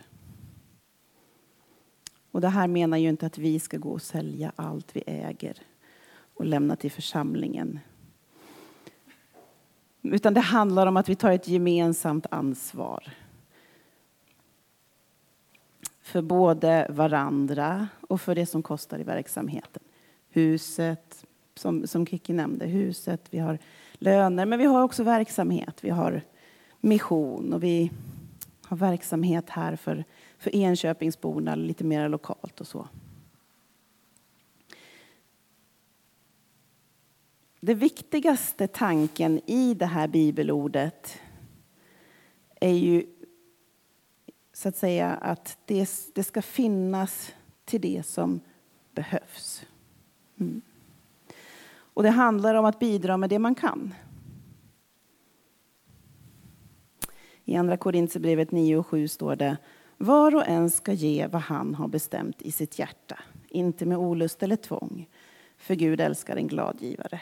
Och 2.38 2.42
det 2.42 2.50
här 2.50 2.68
menar 2.68 2.98
ju 2.98 3.10
inte 3.10 3.26
att 3.26 3.38
vi 3.38 3.60
ska 3.60 3.78
gå 3.78 3.92
och 3.92 4.02
sälja 4.02 4.52
allt 4.56 4.96
vi 4.96 5.04
äger 5.08 5.58
och 6.34 6.46
lämna 6.46 6.76
till 6.76 6.92
församlingen. 6.92 7.80
Utan 10.02 10.34
det 10.34 10.40
handlar 10.40 10.88
om 10.88 10.98
att 10.98 11.10
vi 11.10 11.16
tar 11.16 11.32
ett 11.32 11.48
gemensamt 11.48 12.26
ansvar. 12.32 13.14
För 16.02 16.22
både 16.22 16.88
varandra 16.90 17.88
och 18.08 18.22
för 18.22 18.36
det 18.36 18.46
som 18.46 18.64
kostar 18.64 19.00
i 19.00 19.04
verksamheten. 19.04 19.84
Huset, 20.30 21.26
som, 21.56 21.88
som 21.88 22.06
Kiki 22.06 22.34
nämnde, 22.34 22.66
huset, 22.66 23.22
vi 23.30 23.40
har 23.40 23.60
löner, 23.94 24.46
men 24.46 24.60
vi 24.60 24.66
har 24.66 24.84
också 24.84 25.04
verksamhet. 25.04 25.78
Vi 25.82 25.90
har 25.90 26.22
mission 26.80 27.54
och 27.54 27.64
vi 27.64 27.92
har 28.68 28.78
verksamhet 28.78 29.50
här 29.50 29.76
för, 29.76 30.06
för 30.38 30.56
Enköpingsborna 30.56 31.56
lite 31.56 31.84
mer 31.84 32.10
lokalt 32.10 32.62
och 32.62 32.68
så. 32.68 32.88
Den 37.60 37.78
viktigaste 37.78 38.68
tanken 38.68 39.42
i 39.46 39.74
det 39.74 39.86
här 39.86 40.08
bibelordet 40.08 41.20
är 42.60 42.74
ju 42.74 43.06
så 44.54 44.70
att 44.70 44.78
säga 44.78 45.14
att 45.14 45.58
det, 45.66 45.90
det 46.16 46.24
ska 46.24 46.42
finnas 46.42 47.34
till 47.66 47.82
det 47.82 48.06
som 48.06 48.40
behövs. 48.92 49.66
Mm. 50.40 50.62
Och 51.70 52.04
det 52.04 52.10
handlar 52.10 52.56
om 52.56 52.66
att 52.66 52.80
bidra 52.80 53.18
med 53.18 53.30
det 53.30 53.40
man 53.40 53.56
kan. 53.56 53.94
I 57.50 57.56
Andra 57.56 57.78
Korintierbrevet 57.78 58.52
9 58.52 58.78
och 58.78 58.88
7 58.88 59.08
står 59.08 59.36
det 59.36 59.58
Var 59.98 60.36
och 60.36 60.48
en 60.48 60.70
ska 60.70 60.94
ge 60.94 61.28
vad 61.28 61.42
han 61.42 61.76
har 61.76 61.88
bestämt 61.88 62.42
i 62.42 62.52
sitt 62.52 62.80
hjärta, 62.80 63.20
inte 63.50 63.86
med 63.86 63.98
olust 63.98 64.44
eller 64.44 64.56
tvång, 64.56 65.10
för 65.58 65.76
Gud 65.76 66.02
älskar 66.02 66.36
en 66.36 66.48
glad 66.48 66.82
givare. 66.82 67.22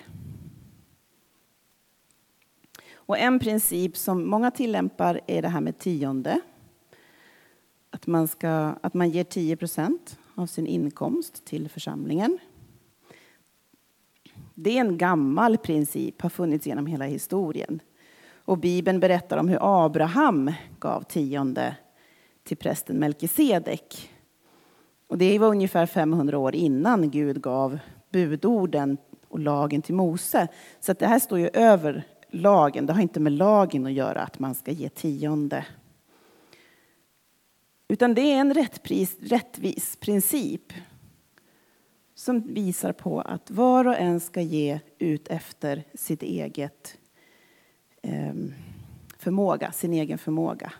Och 2.93 3.17
en 3.17 3.39
princip 3.39 3.97
som 3.97 4.29
många 4.29 4.51
tillämpar 4.51 5.21
är 5.27 5.41
det 5.41 5.47
här 5.47 5.61
med 5.61 5.77
tionde. 5.77 6.39
Att 7.89 8.07
man, 8.07 8.27
ska, 8.27 8.49
att 8.81 8.93
man 8.93 9.09
ger 9.09 9.23
10 9.23 9.55
procent 9.55 10.19
av 10.35 10.45
sin 10.45 10.67
inkomst 10.67 11.45
till 11.45 11.69
församlingen. 11.69 12.37
Det 14.53 14.77
är 14.77 14.81
en 14.81 14.97
gammal 14.97 15.57
princip, 15.57 16.21
har 16.21 16.29
funnits 16.29 16.67
genom 16.67 16.85
hela 16.85 17.05
historien. 17.05 17.81
Och 18.45 18.57
Bibeln 18.57 18.99
berättar 18.99 19.37
om 19.37 19.47
hur 19.47 19.85
Abraham 19.85 20.51
gav 20.79 21.01
tionde 21.01 21.75
till 22.43 22.57
prästen 22.57 22.99
Melkisedek. 22.99 24.11
Och 25.07 25.17
det 25.17 25.39
var 25.39 25.47
ungefär 25.47 25.85
500 25.85 26.37
år 26.37 26.55
innan 26.55 27.11
Gud 27.11 27.41
gav 27.41 27.79
budorden 28.11 28.97
och 29.27 29.39
lagen 29.39 29.81
till 29.81 29.95
Mose. 29.95 30.47
Så 30.79 30.93
det 30.93 31.07
här 31.07 31.19
står 31.19 31.39
ju 31.39 31.49
över 31.53 32.03
lagen. 32.29 32.85
Det 32.85 32.93
har 32.93 33.01
inte 33.01 33.19
med 33.19 33.33
lagen 33.33 33.85
att 33.85 33.93
göra 33.93 34.21
att 34.21 34.39
man 34.39 34.55
ska 34.55 34.71
ge 34.71 34.89
tionde. 34.89 35.65
Utan 37.87 38.13
det 38.13 38.21
är 38.21 38.39
en 38.39 38.53
rättpris, 38.53 39.17
rättvis 39.21 39.95
princip 39.95 40.73
som 42.15 42.53
visar 42.53 42.91
på 42.91 43.21
att 43.21 43.51
var 43.51 43.87
och 43.87 43.97
en 43.97 44.19
ska 44.19 44.41
ge 44.41 44.79
ut 44.97 45.27
efter 45.27 45.83
sitt 45.93 46.23
eget 46.23 46.97
Ehm, 48.07 48.53
förmåga, 49.17 49.71
sin 49.71 49.93
egen 49.93 50.17
förmåga. 50.17 50.73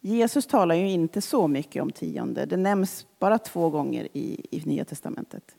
Jesus 0.00 0.46
talar 0.46 0.74
ju 0.74 0.90
inte 0.90 1.20
så 1.20 1.48
mycket 1.48 1.82
om 1.82 1.92
tionde. 1.92 2.46
Det 2.46 2.56
nämns 2.56 3.06
bara 3.18 3.38
två 3.38 3.70
gånger 3.70 4.08
i, 4.12 4.46
i 4.50 4.62
Nya 4.64 4.84
testamentet. 4.84 5.56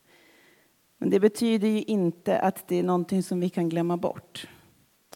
Men 0.97 1.09
det 1.09 1.19
betyder 1.19 1.67
ju 1.67 1.81
inte 1.81 2.39
att 2.39 2.67
det 2.67 2.75
är 2.75 2.83
någonting 2.83 3.23
som 3.23 3.39
vi 3.39 3.49
kan 3.49 3.69
glömma 3.69 3.97
bort. 3.97 4.47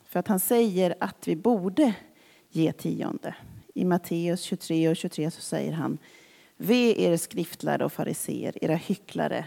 För 0.05 0.19
att 0.19 0.27
han 0.27 0.39
säger 0.39 0.95
att 0.99 1.27
vi 1.27 1.35
borde 1.35 1.93
ge 2.49 2.71
tionde. 2.71 3.35
I 3.73 3.85
Matteus 3.85 4.41
23 4.41 4.89
och 4.89 4.95
23 4.95 5.31
så 5.31 5.41
säger 5.41 5.71
han 5.71 5.97
Ve 6.57 7.01
er 7.01 7.17
skriftlärare 7.17 7.85
och 7.85 7.93
fariseer, 7.93 8.63
era 8.63 8.75
hycklare. 8.75 9.45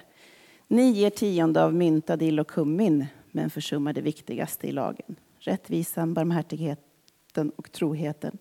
Ni 0.75 0.91
ger 0.91 1.11
tionde 1.11 1.65
av 1.65 1.75
mynta, 1.75 2.17
dill 2.17 2.41
och 2.41 2.49
kummin 2.49 3.07
men 3.31 3.51
försummar 3.51 3.93
det 3.93 4.01
viktigaste 4.01 4.67
i 4.67 4.73
lagen. 4.73 5.17
Rättvisan, 5.39 6.15
barmhärtigheten 6.15 7.51
och 7.51 7.73
troheten. 7.73 8.39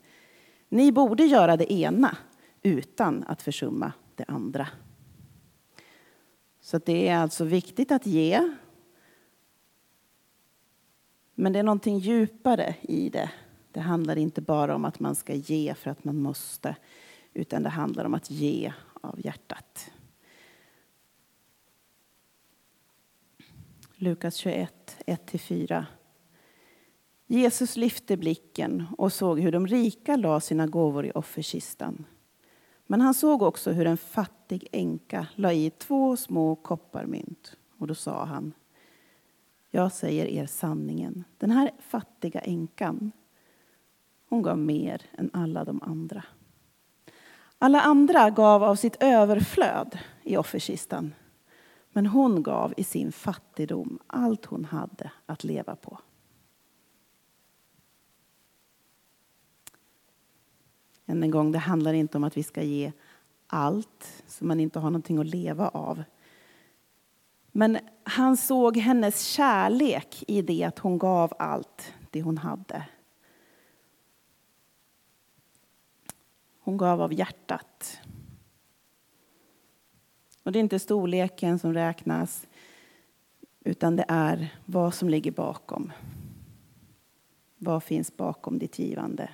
Ni 0.69 0.91
borde 0.91 1.23
göra 1.23 1.57
det 1.57 1.73
ena 1.73 2.17
utan 2.61 3.23
att 3.27 3.41
försumma 3.41 3.93
det 4.15 4.25
andra. 4.27 4.67
Så 6.61 6.77
det 6.77 7.07
är 7.07 7.17
alltså 7.17 7.43
viktigt 7.43 7.91
att 7.91 8.05
ge. 8.05 8.51
Men 11.35 11.53
det 11.53 11.59
är 11.59 11.63
någonting 11.63 11.97
djupare 11.97 12.75
i 12.81 13.09
det. 13.09 13.31
Det 13.71 13.79
handlar 13.79 14.17
inte 14.17 14.41
bara 14.41 14.75
om 14.75 14.85
att 14.85 14.99
man 14.99 15.15
ska 15.15 15.33
ge 15.33 15.73
för 15.73 15.89
att 15.89 16.03
man 16.03 16.17
måste, 16.17 16.75
utan 17.33 17.63
det 17.63 17.69
handlar 17.69 18.05
om 18.05 18.13
att 18.13 18.31
ge 18.31 18.73
av 19.01 19.25
hjärtat. 19.25 19.91
Lukas 24.03 24.35
21, 24.35 24.97
1-4. 25.07 25.85
Jesus 27.27 27.75
lyfte 27.75 28.17
blicken 28.17 28.85
och 28.97 29.13
såg 29.13 29.39
hur 29.39 29.51
de 29.51 29.67
rika 29.67 30.15
la 30.15 30.39
sina 30.39 30.67
gåvor 30.67 31.05
i 31.05 31.11
offerkistan. 31.11 32.05
Men 32.87 33.01
han 33.01 33.13
såg 33.13 33.41
också 33.41 33.71
hur 33.71 33.87
en 33.87 33.97
fattig 33.97 34.67
änka 34.71 35.27
la 35.35 35.53
i 35.53 35.69
två 35.69 36.17
små 36.17 36.55
kopparmynt. 36.55 37.57
Och 37.77 37.87
då 37.87 37.95
sa 37.95 38.25
han, 38.25 38.53
jag 39.69 39.91
säger 39.91 40.25
er 40.25 40.45
sanningen, 40.45 41.23
den 41.37 41.51
här 41.51 41.71
fattiga 41.79 42.39
änkan, 42.39 43.11
hon 44.29 44.41
gav 44.41 44.57
mer 44.57 45.01
än 45.17 45.29
alla 45.33 45.65
de 45.65 45.81
andra. 45.81 46.23
Alla 47.57 47.81
andra 47.81 48.29
gav 48.29 48.63
av 48.63 48.75
sitt 48.75 49.03
överflöd 49.03 49.99
i 50.23 50.37
offerkistan. 50.37 51.13
Men 51.93 52.05
hon 52.05 52.43
gav 52.43 52.73
i 52.77 52.83
sin 52.83 53.11
fattigdom 53.11 53.99
allt 54.07 54.45
hon 54.45 54.65
hade 54.65 55.11
att 55.25 55.43
leva 55.43 55.75
på. 55.75 55.99
Än 61.05 61.23
en 61.23 61.31
gång, 61.31 61.51
det 61.51 61.59
handlar 61.59 61.93
inte 61.93 62.17
om 62.17 62.23
att 62.23 62.37
vi 62.37 62.43
ska 62.43 62.63
ge 62.63 62.91
allt 63.47 64.23
så 64.27 64.45
man 64.45 64.59
inte 64.59 64.79
har 64.79 64.89
någonting 64.89 65.17
att 65.17 65.25
leva 65.25 65.67
av. 65.67 66.03
Men 67.51 67.77
han 68.03 68.37
såg 68.37 68.77
hennes 68.77 69.25
kärlek 69.25 70.23
i 70.27 70.41
det 70.41 70.63
att 70.63 70.79
hon 70.79 70.97
gav 70.97 71.33
allt 71.39 71.93
det 72.09 72.21
hon 72.21 72.37
hade. 72.37 72.87
Hon 76.59 76.77
gav 76.77 77.01
av 77.01 77.13
hjärtat. 77.13 77.99
Och 80.43 80.51
det 80.51 80.59
är 80.59 80.63
inte 80.63 80.79
storleken 80.79 81.59
som 81.59 81.73
räknas, 81.73 82.47
utan 83.63 83.95
det 83.95 84.05
är 84.07 84.55
vad 84.65 84.93
som 84.93 85.09
ligger 85.09 85.31
bakom. 85.31 85.91
Vad 87.57 87.83
finns 87.83 88.17
bakom 88.17 88.59
ditt 88.59 88.79
givande? 88.79 89.29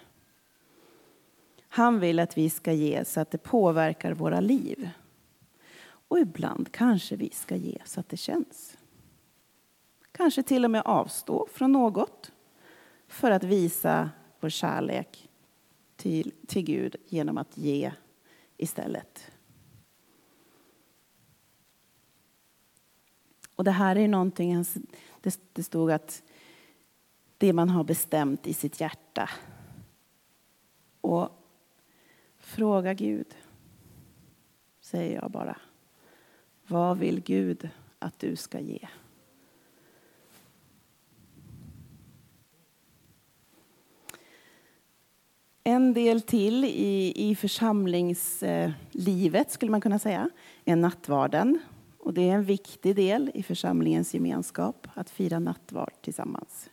Han 1.67 1.99
vill 1.99 2.19
att 2.19 2.37
vi 2.37 2.49
ska 2.49 2.73
ge 2.73 3.05
så 3.05 3.19
att 3.19 3.31
det 3.31 3.37
påverkar 3.37 4.13
våra 4.13 4.39
liv. 4.39 4.89
Och 5.81 6.19
ibland 6.19 6.71
kanske 6.71 7.15
vi 7.15 7.29
ska 7.29 7.55
ge 7.55 7.77
så 7.85 7.99
att 7.99 8.09
det 8.09 8.17
känns. 8.17 8.77
Kanske 10.11 10.43
till 10.43 10.65
och 10.65 10.71
med 10.71 10.81
avstå 10.85 11.47
från 11.53 11.71
något 11.71 12.31
för 13.07 13.31
att 13.31 13.43
visa 13.43 14.09
vår 14.39 14.49
kärlek 14.49 15.29
till, 15.95 16.33
till 16.47 16.63
Gud 16.63 16.95
genom 17.07 17.37
att 17.37 17.57
ge 17.57 17.91
istället. 18.57 19.31
Och 23.59 23.65
det 23.65 23.71
här 23.71 23.95
är 23.95 24.07
någonting, 24.07 24.55
alltså, 24.55 24.79
det 25.53 25.63
stod 25.63 25.91
att 25.91 26.23
det 27.37 27.53
man 27.53 27.69
har 27.69 27.83
bestämt 27.83 28.47
i 28.47 28.53
sitt 28.53 28.81
hjärta. 28.81 29.29
Och 31.01 31.29
Fråga 32.37 32.93
Gud, 32.93 33.35
säger 34.81 35.21
jag 35.21 35.31
bara. 35.31 35.57
Vad 36.67 36.97
vill 36.97 37.21
Gud 37.21 37.69
att 37.99 38.19
du 38.19 38.35
ska 38.35 38.59
ge? 38.59 38.87
En 45.63 45.93
del 45.93 46.21
till 46.21 46.65
i, 46.65 47.13
i 47.29 47.35
församlingslivet 47.35 49.51
skulle 49.51 49.71
man 49.71 49.81
kunna 49.81 49.99
säga 49.99 50.29
är 50.65 50.75
nattvarden. 50.75 51.59
Och 51.99 52.13
det 52.13 52.29
är 52.29 52.33
en 52.33 52.43
viktig 52.43 52.95
del 52.95 53.31
i 53.33 53.43
församlingens 53.43 54.13
gemenskap 54.13 54.87
att 54.93 55.09
fira 55.09 55.39
nattvard 55.39 55.93
tillsammans. 56.01 56.69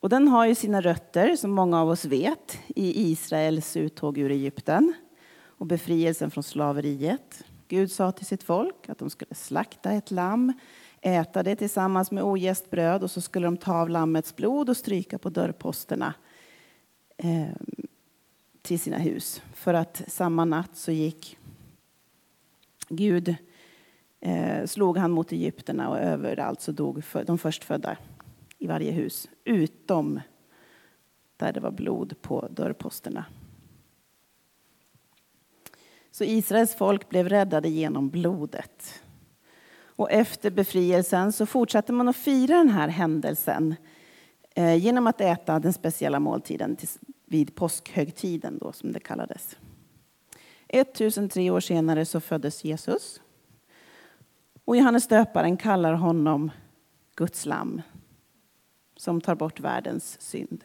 Och 0.00 0.08
den 0.08 0.28
har 0.28 0.46
ju 0.46 0.54
sina 0.54 0.80
rötter, 0.80 1.36
som 1.36 1.50
många 1.50 1.80
av 1.80 1.88
oss 1.88 2.04
vet, 2.04 2.58
i 2.66 3.10
Israels 3.10 3.76
uttåg 3.76 4.18
ur 4.18 4.30
Egypten 4.30 4.94
och 5.38 5.66
befrielsen 5.66 6.30
från 6.30 6.44
slaveriet. 6.44 7.44
Gud 7.68 7.92
sa 7.92 8.12
till 8.12 8.26
sitt 8.26 8.42
folk 8.42 8.88
att 8.88 8.98
de 8.98 9.10
skulle 9.10 9.34
slakta 9.34 9.92
ett 9.92 10.10
lamm, 10.10 10.52
äta 11.00 11.42
det 11.42 11.56
tillsammans 11.56 12.10
med 12.10 12.24
ogäst 12.24 12.70
bröd 12.70 13.02
och 13.02 13.10
så 13.10 13.20
skulle 13.20 13.46
de 13.46 13.56
ta 13.56 13.74
av 13.74 13.90
lammets 13.90 14.36
blod 14.36 14.68
och 14.68 14.76
stryka 14.76 15.18
på 15.18 15.30
dörrposterna 15.30 16.14
eh, 17.16 17.56
till 18.62 18.80
sina 18.80 18.98
hus. 18.98 19.42
För 19.54 19.74
att 19.74 20.02
samma 20.08 20.44
natt 20.44 20.76
så 20.76 20.92
gick 20.92 21.38
Gud 22.88 23.36
eh, 24.20 24.66
slog 24.66 24.98
han 24.98 25.10
mot 25.10 25.32
egyptierna 25.32 25.88
och 25.88 25.98
överallt 25.98 26.60
så 26.60 26.72
dog 26.72 27.02
de 27.26 27.38
förstfödda 27.38 27.96
i 28.58 28.66
varje 28.66 28.90
hus, 28.90 29.28
utom 29.44 30.20
där 31.36 31.52
det 31.52 31.60
var 31.60 31.70
blod 31.70 32.22
på 32.22 32.48
dörrposterna. 32.50 33.24
Så 36.10 36.24
Israels 36.24 36.74
folk 36.74 37.08
blev 37.08 37.28
räddade 37.28 37.68
genom 37.68 38.08
blodet. 38.10 39.02
Och 39.96 40.10
efter 40.10 40.50
befrielsen 40.50 41.32
så 41.32 41.46
fortsatte 41.46 41.92
man 41.92 42.08
att 42.08 42.16
fira 42.16 42.56
den 42.56 42.68
här 42.68 42.88
händelsen 42.88 43.74
eh, 44.54 44.74
genom 44.74 45.06
att 45.06 45.20
äta 45.20 45.58
den 45.58 45.72
speciella 45.72 46.20
måltiden 46.20 46.76
vid 47.26 47.54
påskhögtiden, 47.54 48.58
då, 48.58 48.72
som 48.72 48.92
det 48.92 49.00
kallades. 49.00 49.56
1003 50.68 51.50
år 51.50 51.60
senare 51.60 52.04
så 52.04 52.20
föddes 52.20 52.64
Jesus. 52.64 53.20
Och 54.64 54.76
Johannes 54.76 55.08
döparen 55.08 55.56
kallar 55.56 55.92
honom 55.92 56.50
Guds 57.14 57.46
lam 57.46 57.82
som 58.96 59.20
tar 59.20 59.34
bort 59.34 59.60
världens 59.60 60.20
synd. 60.20 60.64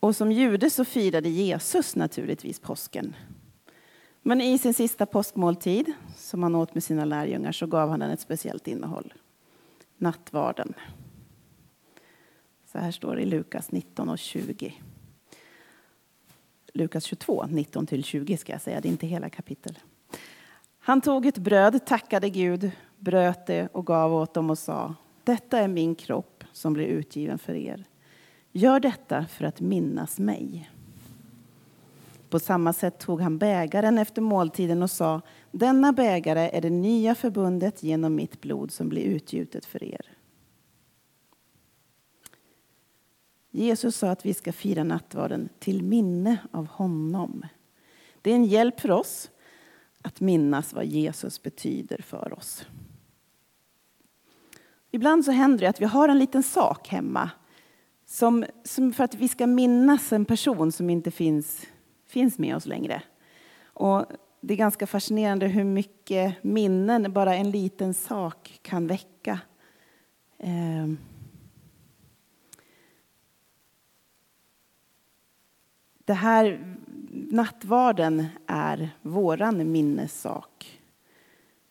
Och 0.00 0.16
som 0.16 0.32
jude 0.32 0.70
så 0.70 0.84
firade 0.84 1.28
Jesus 1.28 1.96
naturligtvis 1.96 2.60
påsken. 2.60 3.14
Men 4.22 4.40
i 4.40 4.58
sin 4.58 4.74
sista 4.74 5.06
påskmåltid, 5.06 5.92
som 6.16 6.42
han 6.42 6.54
åt 6.54 6.74
med 6.74 6.84
sina 6.84 7.04
lärjungar, 7.04 7.52
så 7.52 7.66
gav 7.66 7.90
han 7.90 8.00
den 8.00 8.10
ett 8.10 8.20
speciellt 8.20 8.68
innehåll. 8.68 9.14
Nattvarden. 9.96 10.74
Så 12.72 12.78
här 12.78 12.90
står 12.90 13.16
det 13.16 13.22
i 13.22 13.26
Lukas 13.26 13.72
19 13.72 14.08
och 14.08 14.18
20. 14.18 14.74
Lukas 16.72 17.04
22, 17.04 17.44
19-20. 17.44 18.36
ska 18.36 18.52
jag 18.52 18.60
säga, 18.60 18.80
det 18.80 18.88
är 18.88 18.90
inte 18.90 19.06
hela 19.06 19.30
kapitel. 19.30 19.78
Han 20.78 21.00
tog 21.00 21.26
ett 21.26 21.38
bröd, 21.38 21.86
tackade 21.86 22.30
Gud, 22.30 22.70
bröt 22.98 23.46
det 23.46 23.68
och 23.72 23.86
gav 23.86 24.14
åt 24.14 24.34
dem 24.34 24.50
och 24.50 24.58
sa 24.58 24.94
Detta 25.24 25.58
är 25.58 25.68
min 25.68 25.94
kropp 25.94 26.44
som 26.52 26.72
blir 26.72 26.86
utgiven 26.86 27.38
för 27.38 27.54
er. 27.54 27.84
Gör 28.52 28.80
detta 28.80 29.26
för 29.26 29.44
att 29.44 29.60
minnas 29.60 30.18
mig. 30.18 30.70
På 32.30 32.38
samma 32.38 32.72
sätt 32.72 32.98
tog 32.98 33.20
han 33.20 33.38
bägaren 33.38 33.98
efter 33.98 34.22
måltiden 34.22 34.82
och 34.82 34.90
sa 34.90 35.20
Denna 35.50 35.92
bägare 35.92 36.50
är 36.52 36.60
det 36.60 36.70
nya 36.70 37.14
förbundet 37.14 37.82
genom 37.82 38.14
mitt 38.14 38.40
blod 38.40 38.70
som 38.70 38.88
blir 38.88 39.02
utgjutet 39.02 39.64
för 39.64 39.84
er. 39.84 40.06
Jesus 43.54 43.96
sa 43.96 44.10
att 44.10 44.26
vi 44.26 44.34
ska 44.34 44.52
fira 44.52 44.84
nattvarden 44.84 45.48
till 45.58 45.82
minne 45.82 46.38
av 46.50 46.66
honom. 46.66 47.46
Det 48.22 48.30
är 48.30 48.34
en 48.34 48.44
hjälp 48.44 48.80
för 48.80 48.90
oss 48.90 49.30
att 50.02 50.20
minnas 50.20 50.72
vad 50.72 50.84
Jesus 50.84 51.42
betyder 51.42 52.02
för 52.02 52.38
oss. 52.38 52.66
Ibland 54.90 55.24
så 55.24 55.30
händer 55.30 55.58
det 55.58 55.66
att 55.66 55.80
vi 55.80 55.84
har 55.84 56.08
en 56.08 56.18
liten 56.18 56.42
sak 56.42 56.88
hemma 56.88 57.30
som, 58.06 58.44
som 58.64 58.92
för 58.92 59.04
att 59.04 59.14
vi 59.14 59.28
ska 59.28 59.46
minnas 59.46 60.12
en 60.12 60.24
person 60.24 60.72
som 60.72 60.90
inte 60.90 61.10
finns, 61.10 61.66
finns 62.06 62.38
med 62.38 62.56
oss 62.56 62.66
längre. 62.66 63.02
Och 63.64 64.06
det 64.40 64.54
är 64.54 64.58
ganska 64.58 64.86
fascinerande 64.86 65.46
hur 65.46 65.64
mycket 65.64 66.44
minnen 66.44 67.12
bara 67.12 67.34
en 67.34 67.50
liten 67.50 67.94
sak 67.94 68.58
kan 68.62 68.86
väcka. 68.86 69.40
Eh. 70.38 71.11
Det 76.12 76.16
här 76.16 76.76
nattvarden 77.10 78.26
är 78.46 78.90
våran 79.02 79.72
minnessak 79.72 80.80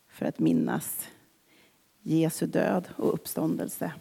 för 0.08 0.26
att 0.26 0.40
minnas 0.40 1.08
Jesu 2.00 2.48
död 2.48 2.90
och 2.98 3.14
uppståndelse. 3.14 3.94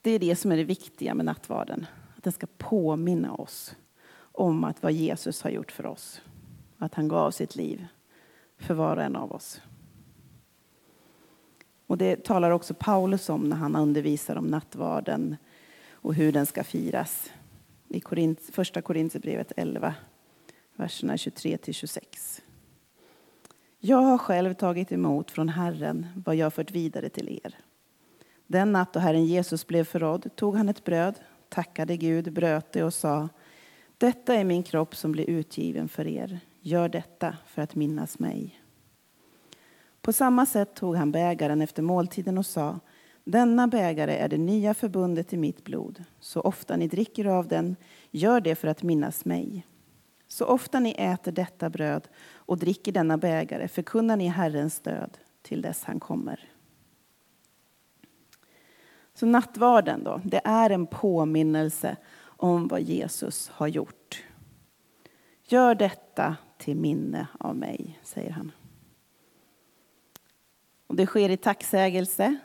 Det 0.00 0.10
är 0.10 0.18
det 0.18 0.36
som 0.36 0.52
är 0.52 0.56
det 0.56 0.64
viktiga 0.64 1.14
med 1.14 1.26
nattvarden. 1.26 1.86
Att 2.16 2.24
den 2.24 2.32
ska 2.32 2.46
påminna 2.58 3.34
oss 3.34 3.76
om 4.18 4.64
att 4.64 4.82
vad 4.82 4.92
Jesus 4.92 5.42
har 5.42 5.50
gjort 5.50 5.72
för 5.72 5.86
oss. 5.86 6.22
Att 6.78 6.94
han 6.94 7.08
gav 7.08 7.30
sitt 7.30 7.56
liv 7.56 7.86
för 8.56 8.74
var 8.74 8.96
och 8.96 9.02
en 9.02 9.16
av 9.16 9.32
oss. 9.32 9.60
Och 11.86 11.98
det 11.98 12.24
talar 12.24 12.50
också 12.50 12.74
Paulus 12.74 13.28
om 13.28 13.48
när 13.48 13.56
han 13.56 13.76
undervisar 13.76 14.36
om 14.36 14.46
nattvarden 14.46 15.36
och 16.02 16.14
hur 16.14 16.32
den 16.32 16.46
ska 16.46 16.64
firas 16.64 17.30
i 17.88 18.02
första 18.52 18.82
Korinthierbrevet 18.82 19.52
11, 19.56 19.94
verserna 20.76 21.16
23 21.16 21.56
till 21.56 21.74
26. 21.74 22.42
Jag 23.78 24.02
har 24.02 24.18
själv 24.18 24.54
tagit 24.54 24.92
emot 24.92 25.30
från 25.30 25.48
Herren 25.48 26.06
vad 26.24 26.36
jag 26.36 26.54
fört 26.54 26.70
vidare 26.70 27.08
till 27.08 27.40
er. 27.44 27.58
Den 28.46 28.72
natt 28.72 28.92
då 28.92 29.00
Herren 29.00 29.24
Jesus 29.26 29.66
blev 29.66 29.84
förrådd 29.84 30.36
tog 30.36 30.56
han 30.56 30.68
ett 30.68 30.84
bröd, 30.84 31.14
tackade 31.48 31.96
Gud, 31.96 32.32
bröt 32.32 32.72
det 32.72 32.84
och 32.84 32.94
sa 32.94 33.28
Detta 33.98 34.34
är 34.34 34.44
min 34.44 34.62
kropp 34.62 34.96
som 34.96 35.12
blir 35.12 35.30
utgiven 35.30 35.88
för 35.88 36.06
er. 36.06 36.40
Gör 36.60 36.88
detta 36.88 37.36
för 37.46 37.62
att 37.62 37.74
minnas 37.74 38.18
mig. 38.18 38.62
På 40.00 40.12
samma 40.12 40.46
sätt 40.46 40.74
tog 40.74 40.96
han 40.96 41.12
bägaren 41.12 41.62
efter 41.62 41.82
måltiden 41.82 42.38
och 42.38 42.46
sa 42.46 42.80
denna 43.24 43.68
bägare 43.68 44.16
är 44.16 44.28
det 44.28 44.38
nya 44.38 44.74
förbundet 44.74 45.32
i 45.32 45.36
mitt 45.36 45.64
blod. 45.64 46.04
Så 46.20 46.40
ofta 46.40 46.76
ni 46.76 46.88
dricker 46.88 47.24
av 47.24 47.48
den, 47.48 47.76
gör 48.10 48.40
det 48.40 48.54
för 48.54 48.68
att 48.68 48.82
minnas 48.82 49.24
mig. 49.24 49.66
Så 50.28 50.44
ofta 50.46 50.80
ni 50.80 50.94
äter 50.98 51.32
detta 51.32 51.70
bröd 51.70 52.08
och 52.34 52.58
dricker 52.58 52.92
denna 52.92 53.18
bägare 53.18 53.68
förkunnar 53.68 54.16
ni 54.16 54.28
Herrens 54.28 54.80
död 54.80 55.18
till 55.42 55.62
dess 55.62 55.84
han 55.84 56.00
kommer. 56.00 56.48
Så 59.14 59.26
nattvarden 59.26 60.04
då, 60.04 60.20
det 60.24 60.40
är 60.44 60.70
en 60.70 60.86
påminnelse 60.86 61.96
om 62.22 62.68
vad 62.68 62.82
Jesus 62.82 63.48
har 63.48 63.66
gjort. 63.66 64.24
Gör 65.44 65.74
detta 65.74 66.36
till 66.58 66.76
minne 66.76 67.26
av 67.40 67.56
mig, 67.56 68.00
säger 68.02 68.30
han. 68.30 68.52
Och 70.86 70.96
det 70.96 71.06
sker 71.06 71.28
i 71.28 71.36
tacksägelse 71.36 72.38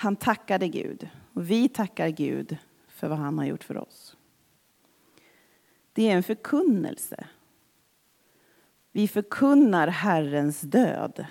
han 0.00 0.16
tackade 0.16 0.68
Gud 0.68 1.08
och 1.34 1.50
vi 1.50 1.68
tackar 1.68 2.08
Gud 2.08 2.56
för 2.88 3.08
vad 3.08 3.18
han 3.18 3.38
har 3.38 3.44
gjort 3.44 3.64
för 3.64 3.76
oss. 3.76 4.16
Det 5.92 6.08
är 6.10 6.16
en 6.16 6.22
förkunnelse. 6.22 7.26
Vi 8.92 9.08
förkunnar 9.08 9.88
Herrens 9.88 10.60
död. 10.60 11.26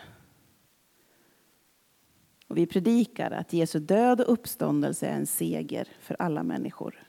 Och 2.47 2.57
vi 2.57 2.65
predikar 2.65 3.31
att 3.31 3.53
Jesu 3.53 3.79
död 3.79 4.21
och 4.21 4.33
uppståndelse 4.33 5.07
är 5.07 5.15
en 5.15 5.27
seger 5.27 5.87
för 5.99 6.15
alla 6.19 6.43
människor. 6.43 7.03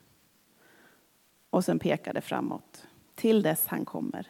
Och 1.50 1.64
sen 1.64 1.78
pekar 1.78 2.14
det 2.14 2.20
framåt, 2.20 2.86
till 3.14 3.42
dess 3.42 3.66
han 3.66 3.84
kommer. 3.84 4.26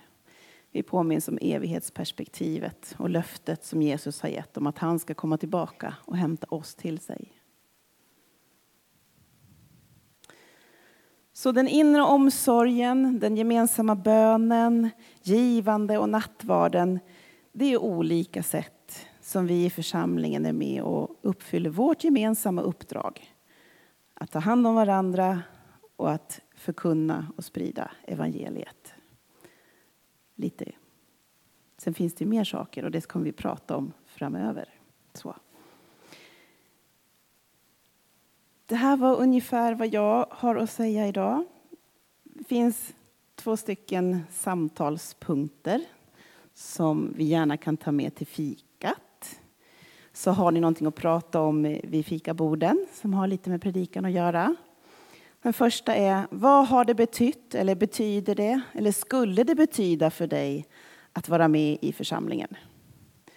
Vi 0.73 0.83
påminns 0.83 1.29
om 1.29 1.39
evighetsperspektivet 1.41 2.95
och 2.99 3.11
löftet 3.11 3.65
som 3.65 3.83
Jesus 3.83 4.21
har 4.21 4.29
gett 4.29 4.57
om 4.57 4.67
att 4.67 4.79
han 4.79 4.99
ska 4.99 5.15
komma 5.15 5.39
tillbaka 5.39 5.95
och 6.05 6.17
hämta 6.17 6.47
oss 6.51 6.75
till 6.75 6.99
sig. 6.99 7.33
Så 11.33 11.53
den 11.53 11.69
inre 11.69 12.03
omsorgen, 12.03 13.19
den 13.21 13.37
gemensamma 13.37 13.95
bönen, 13.95 14.91
givande 15.23 15.99
och 15.99 16.09
nattvarden, 16.09 16.99
det 17.53 17.73
är 17.73 17.79
olika 17.79 18.43
sätt 18.43 19.07
som 19.21 19.47
vi 19.47 19.65
i 19.65 19.71
församlingen 19.71 20.47
är 20.47 20.53
med 20.53 20.83
och 20.83 21.19
uppfyller 21.23 21.71
vårt 21.71 22.05
gemensamma 22.05 22.63
uppdrag. 22.63 23.35
Att 24.15 24.31
ta 24.31 24.39
hand 24.39 24.67
om 24.67 24.75
varandra 24.75 25.43
och 25.97 26.11
att 26.11 26.41
förkunna 26.55 27.27
och 27.37 27.45
sprida 27.45 27.91
evangeliet 28.07 28.95
lite. 30.41 30.73
Sen 31.79 31.95
finns 31.95 32.15
det 32.15 32.27
mer 32.27 32.45
saker 32.45 32.85
och 32.85 32.91
det 32.91 33.07
kommer 33.07 33.25
vi 33.25 33.33
prata 33.33 33.77
om 33.77 33.93
framöver. 34.07 34.69
Så. 35.13 35.37
Det 38.67 38.77
här 38.77 38.97
var 38.97 39.17
ungefär 39.17 39.75
vad 39.75 39.89
jag 39.89 40.27
har 40.31 40.57
att 40.57 40.71
säga 40.71 41.09
idag. 41.09 41.45
Det 42.23 42.45
finns 42.45 42.95
två 43.35 43.57
stycken 43.57 44.21
samtalspunkter 44.31 45.85
som 46.55 47.15
vi 47.17 47.25
gärna 47.25 47.57
kan 47.57 47.77
ta 47.77 47.93
med 47.93 48.15
till 48.15 48.27
fikat. 48.27 49.41
Så 50.13 50.31
har 50.31 50.53
ni 50.53 50.61
någonting 50.61 50.87
att 50.87 50.95
prata 50.95 51.41
om 51.41 51.63
vid 51.63 52.07
fikaborden 52.07 52.87
som 52.93 53.15
har 53.15 53.27
lite 53.27 53.51
med 53.51 53.63
predikan 53.63 54.05
att 54.05 54.13
göra. 54.13 54.57
Den 55.43 55.53
första 55.53 55.95
är, 55.95 56.27
vad 56.31 56.69
har 56.69 56.85
det 56.85 56.95
betytt 56.95 57.55
eller 57.55 57.75
betyder 57.75 58.35
det 58.35 58.61
eller 58.73 58.93
skulle 58.93 59.45
det 59.45 59.55
betyda 59.55 60.11
för 60.11 60.27
dig 60.27 60.67
att 61.13 61.29
vara 61.29 61.49
med 61.49 61.79
i 61.81 61.93
församlingen? 61.93 62.57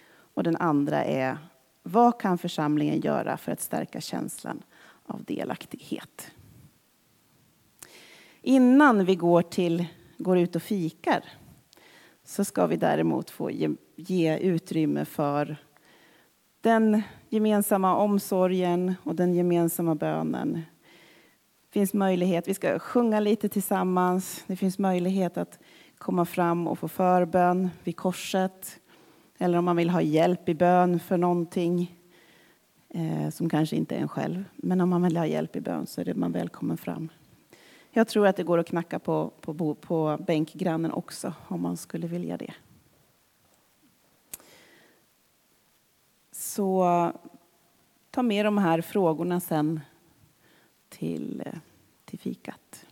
Och 0.06 0.42
den 0.42 0.56
andra 0.56 1.04
är, 1.04 1.38
vad 1.82 2.20
kan 2.20 2.38
församlingen 2.38 3.00
göra 3.00 3.36
för 3.36 3.52
att 3.52 3.60
stärka 3.60 4.00
känslan 4.00 4.62
av 5.06 5.24
delaktighet? 5.24 6.30
Innan 8.42 9.04
vi 9.04 9.14
går, 9.14 9.42
till, 9.42 9.86
går 10.18 10.38
ut 10.38 10.56
och 10.56 10.62
fikar 10.62 11.24
så 12.24 12.44
ska 12.44 12.66
vi 12.66 12.76
däremot 12.76 13.30
få 13.30 13.50
ge, 13.50 13.70
ge 13.96 14.38
utrymme 14.38 15.04
för 15.04 15.56
den 16.60 17.02
gemensamma 17.28 17.96
omsorgen 17.96 18.94
och 19.02 19.14
den 19.14 19.34
gemensamma 19.34 19.94
bönen. 19.94 20.62
Finns 21.74 21.94
möjlighet, 21.94 22.48
vi 22.48 22.54
ska 22.54 22.78
sjunga 22.78 23.20
lite 23.20 23.48
tillsammans. 23.48 24.44
Det 24.46 24.56
finns 24.56 24.78
möjlighet 24.78 25.36
att 25.36 25.58
komma 25.98 26.24
fram 26.24 26.66
och 26.66 26.78
få 26.78 26.88
förbön 26.88 27.70
vid 27.84 27.96
korset. 27.96 28.80
Eller 29.38 29.58
om 29.58 29.64
man 29.64 29.76
vill 29.76 29.90
ha 29.90 30.00
hjälp 30.00 30.48
i 30.48 30.54
bön 30.54 31.00
för 31.00 31.16
någonting 31.16 31.96
eh, 32.88 33.30
som 33.30 33.48
kanske 33.48 33.76
inte 33.76 33.96
är 33.96 34.00
en 34.00 34.08
själv. 34.08 34.44
Men 34.56 34.80
om 34.80 34.88
man 34.88 35.02
vill 35.02 35.16
ha 35.16 35.26
hjälp 35.26 35.56
i 35.56 35.60
bön 35.60 35.86
så 35.86 36.00
är 36.00 36.14
man 36.14 36.32
välkommen 36.32 36.76
fram. 36.76 37.08
Jag 37.90 38.08
tror 38.08 38.26
att 38.26 38.36
det 38.36 38.44
går 38.44 38.58
att 38.58 38.68
knacka 38.68 38.98
på, 38.98 39.32
på, 39.40 39.74
på 39.74 40.18
bänkgrannen 40.26 40.92
också 40.92 41.32
om 41.48 41.62
man 41.62 41.76
skulle 41.76 42.06
vilja 42.06 42.36
det. 42.36 42.54
Så 46.32 47.12
ta 48.10 48.22
med 48.22 48.46
de 48.46 48.58
här 48.58 48.80
frågorna 48.80 49.40
sen 49.40 49.80
till, 50.98 51.42
eh, 51.46 51.58
till 52.04 52.18
fikat. 52.18 52.83